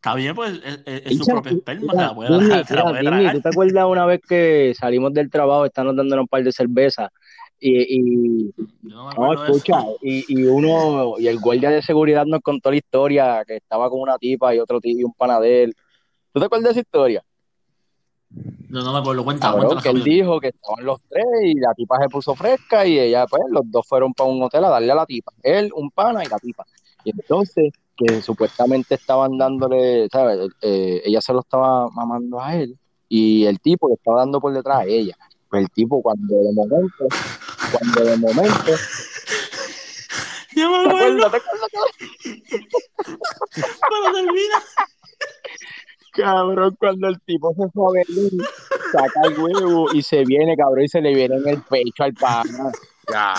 Está 0.00 0.14
bien, 0.14 0.34
pues 0.34 0.52
es, 0.64 0.80
es- 0.86 1.02
es 1.10 1.18
su 1.18 1.26
propia 1.26 1.52
esperma, 1.52 1.92
se 1.92 1.98
la 1.98 2.08
se 2.64 2.74
Disney, 3.02 3.10
tragar. 3.10 3.32
¿tú 3.34 3.40
te 3.42 3.48
acuerdas 3.50 3.84
una 3.86 4.06
vez 4.06 4.20
que 4.26 4.72
salimos 4.74 5.12
del 5.12 5.28
trabajo, 5.28 5.66
estamos 5.66 5.94
dándonos 5.94 6.22
un 6.22 6.28
par 6.28 6.42
de 6.42 6.52
cervezas 6.52 7.10
y, 7.58 7.98
y 7.98 8.54
no 8.82 9.12
no, 9.12 9.32
escucha, 9.34 9.84
y, 10.00 10.24
y 10.26 10.42
uno, 10.46 11.18
y 11.18 11.26
el 11.28 11.38
guardia 11.38 11.68
de 11.68 11.82
seguridad 11.82 12.24
nos 12.24 12.40
contó 12.40 12.70
la 12.70 12.78
historia, 12.78 13.44
que 13.46 13.56
estaba 13.56 13.90
con 13.90 14.00
una 14.00 14.16
tipa 14.16 14.54
y 14.54 14.58
otro 14.58 14.80
tío 14.80 14.98
y 14.98 15.04
un 15.04 15.12
panadero. 15.12 15.72
¿Tú 16.32 16.40
te 16.40 16.46
acuerdas 16.46 16.64
de 16.64 16.70
esa 16.70 16.80
historia? 16.80 17.22
Yo 18.70 18.80
no 18.80 18.92
me 18.94 19.00
acuerdo, 19.00 19.22
Cabrón, 19.26 19.66
cuéntame 19.66 19.82
que 19.82 19.88
él 19.90 20.02
dijo 20.02 20.40
que 20.40 20.48
estaban 20.48 20.82
los 20.82 21.02
tres 21.10 21.24
y 21.44 21.54
la 21.60 21.74
tipa 21.74 21.98
se 22.00 22.08
puso 22.08 22.34
fresca 22.34 22.86
y 22.86 22.98
ella, 22.98 23.26
pues, 23.26 23.42
los 23.50 23.70
dos 23.70 23.86
fueron 23.86 24.14
para 24.14 24.30
un 24.30 24.42
hotel 24.42 24.64
a 24.64 24.70
darle 24.70 24.92
a 24.92 24.94
la 24.94 25.04
tipa. 25.04 25.30
Él, 25.42 25.70
un 25.74 25.90
pana 25.90 26.24
y 26.24 26.28
la 26.28 26.38
tipa. 26.38 26.64
Y 27.04 27.10
entonces, 27.10 27.72
que 28.06 28.22
supuestamente 28.22 28.94
estaban 28.94 29.36
dándole, 29.38 30.08
¿sabes? 30.10 30.48
Eh, 30.62 31.02
ella 31.04 31.20
se 31.20 31.32
lo 31.32 31.40
estaba 31.40 31.88
mamando 31.90 32.40
a 32.40 32.56
él 32.56 32.78
y 33.08 33.44
el 33.44 33.60
tipo 33.60 33.88
le 33.88 33.94
estaba 33.94 34.20
dando 34.20 34.40
por 34.40 34.52
detrás 34.52 34.80
a 34.80 34.84
ella. 34.84 35.16
Pues 35.48 35.64
el 35.64 35.70
tipo 35.70 36.00
cuando 36.00 36.34
de 36.36 36.52
momento, 36.52 37.06
cuando 37.72 38.04
de 38.04 38.16
momento, 38.16 38.72
Ya 40.56 40.68
me 40.68 40.78
¿te 40.82 40.88
acuerdo, 40.88 41.26
acuerdas? 41.26 41.30
¿Te 41.30 41.36
acuerdas? 41.36 41.80
pero 43.44 44.14
termina. 44.14 44.62
Cabrón, 46.12 46.76
cuando 46.78 47.08
el 47.08 47.20
tipo 47.20 47.54
se 47.54 47.68
fue 47.70 48.02
saca 48.92 49.20
el 49.24 49.38
huevo 49.38 49.92
y 49.92 50.02
se 50.02 50.24
viene, 50.24 50.56
cabrón, 50.56 50.84
y 50.84 50.88
se 50.88 51.00
le 51.00 51.14
viene 51.14 51.36
en 51.36 51.48
el 51.48 51.62
pecho 51.62 52.02
al 52.02 52.14
pana. 52.14 52.72
Ya, 53.12 53.34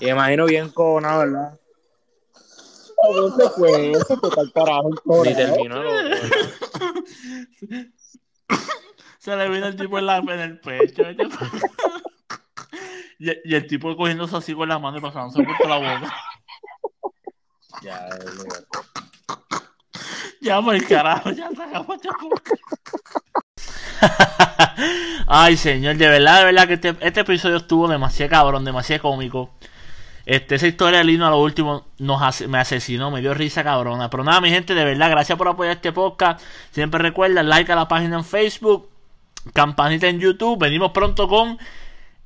Y 0.00 0.04
me 0.06 0.10
imagino 0.10 0.46
bien 0.46 0.68
cojonado, 0.70 1.20
¿verdad? 1.20 1.58
Cabrón, 3.02 3.34
se 3.36 3.50
fue, 3.50 3.94
se 4.06 4.16
fue 4.16 4.30
para 4.30 4.42
el 4.42 4.52
carajo 4.52 4.90
Ni 5.24 5.34
terminó. 5.34 5.82
lo- 5.82 5.92
Se 9.18 9.36
le 9.36 9.48
vino 9.48 9.66
el 9.66 9.76
tipo 9.76 9.98
en, 9.98 10.06
la, 10.06 10.18
en 10.18 10.28
el 10.40 10.60
pecho. 10.60 11.02
Y, 13.18 13.30
y 13.44 13.54
el 13.54 13.66
tipo 13.68 13.96
cogiéndose 13.96 14.36
así 14.36 14.52
con 14.54 14.68
la 14.68 14.78
mano 14.80 14.98
y 14.98 15.00
pasándose 15.00 15.42
por 15.44 15.68
la 15.68 15.76
boca. 15.76 16.14
Ya, 17.82 18.08
Ya, 20.40 20.60
por 20.60 20.74
el 20.74 20.86
carajo, 20.88 21.30
ya 21.30 21.48
se 21.50 21.62
acabó 21.62 21.94
este. 21.94 22.08
Ay, 25.28 25.56
señor, 25.56 25.96
de 25.96 26.08
verdad, 26.08 26.40
de 26.40 26.44
verdad 26.46 26.66
que 26.66 26.74
este, 26.74 26.96
este 27.00 27.20
episodio 27.20 27.56
estuvo 27.58 27.86
demasiado 27.88 28.30
cabrón, 28.30 28.64
demasiado 28.64 29.02
cómico. 29.02 29.54
Este, 30.24 30.54
esa 30.54 30.68
historia 30.68 30.98
de 30.98 31.04
Lino 31.04 31.26
a 31.26 31.30
lo 31.30 31.40
último 31.40 31.86
nos 31.98 32.46
me 32.46 32.58
asesinó, 32.58 33.10
me 33.10 33.20
dio 33.20 33.34
risa 33.34 33.64
cabrona. 33.64 34.08
Pero 34.10 34.24
nada, 34.24 34.40
mi 34.40 34.50
gente, 34.50 34.74
de 34.74 34.84
verdad, 34.84 35.10
gracias 35.10 35.36
por 35.36 35.48
apoyar 35.48 35.76
este 35.76 35.92
podcast. 35.92 36.40
Siempre 36.70 37.00
recuerda, 37.00 37.42
like 37.42 37.72
a 37.72 37.76
la 37.76 37.88
página 37.88 38.16
en 38.16 38.24
Facebook, 38.24 38.88
campanita 39.52 40.08
en 40.08 40.20
YouTube. 40.20 40.58
Venimos 40.58 40.92
pronto 40.92 41.28
con 41.28 41.58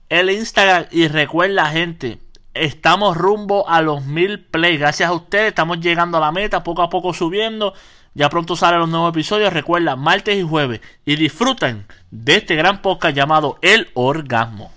el 0.09 0.30
Instagram. 0.30 0.87
Y 0.90 1.09
recuerda, 1.09 1.70
gente, 1.70 2.18
estamos 2.54 3.16
rumbo 3.16 3.68
a 3.68 3.80
los 3.80 4.04
mil 4.04 4.40
plays. 4.44 4.78
Gracias 4.78 5.09
a 5.09 5.12
ustedes, 5.12 5.48
estamos 5.48 5.80
llegando 5.80 6.18
a 6.18 6.20
la 6.20 6.32
meta, 6.32 6.62
poco 6.62 6.82
a 6.82 6.90
poco 6.90 7.14
subiendo. 7.14 7.72
Ya 8.14 8.30
pronto 8.30 8.56
salen 8.56 8.80
los 8.80 8.88
nuevos 8.88 9.11
episodios. 9.11 9.52
Recuerda, 9.52 9.94
martes 9.94 10.38
y 10.38 10.42
jueves. 10.42 10.80
Y 11.04 11.16
disfruten 11.16 11.87
de 12.11 12.37
este 12.37 12.56
gran 12.56 12.80
podcast 12.80 13.14
llamado 13.14 13.59
El 13.61 13.90
Orgasmo. 13.92 14.72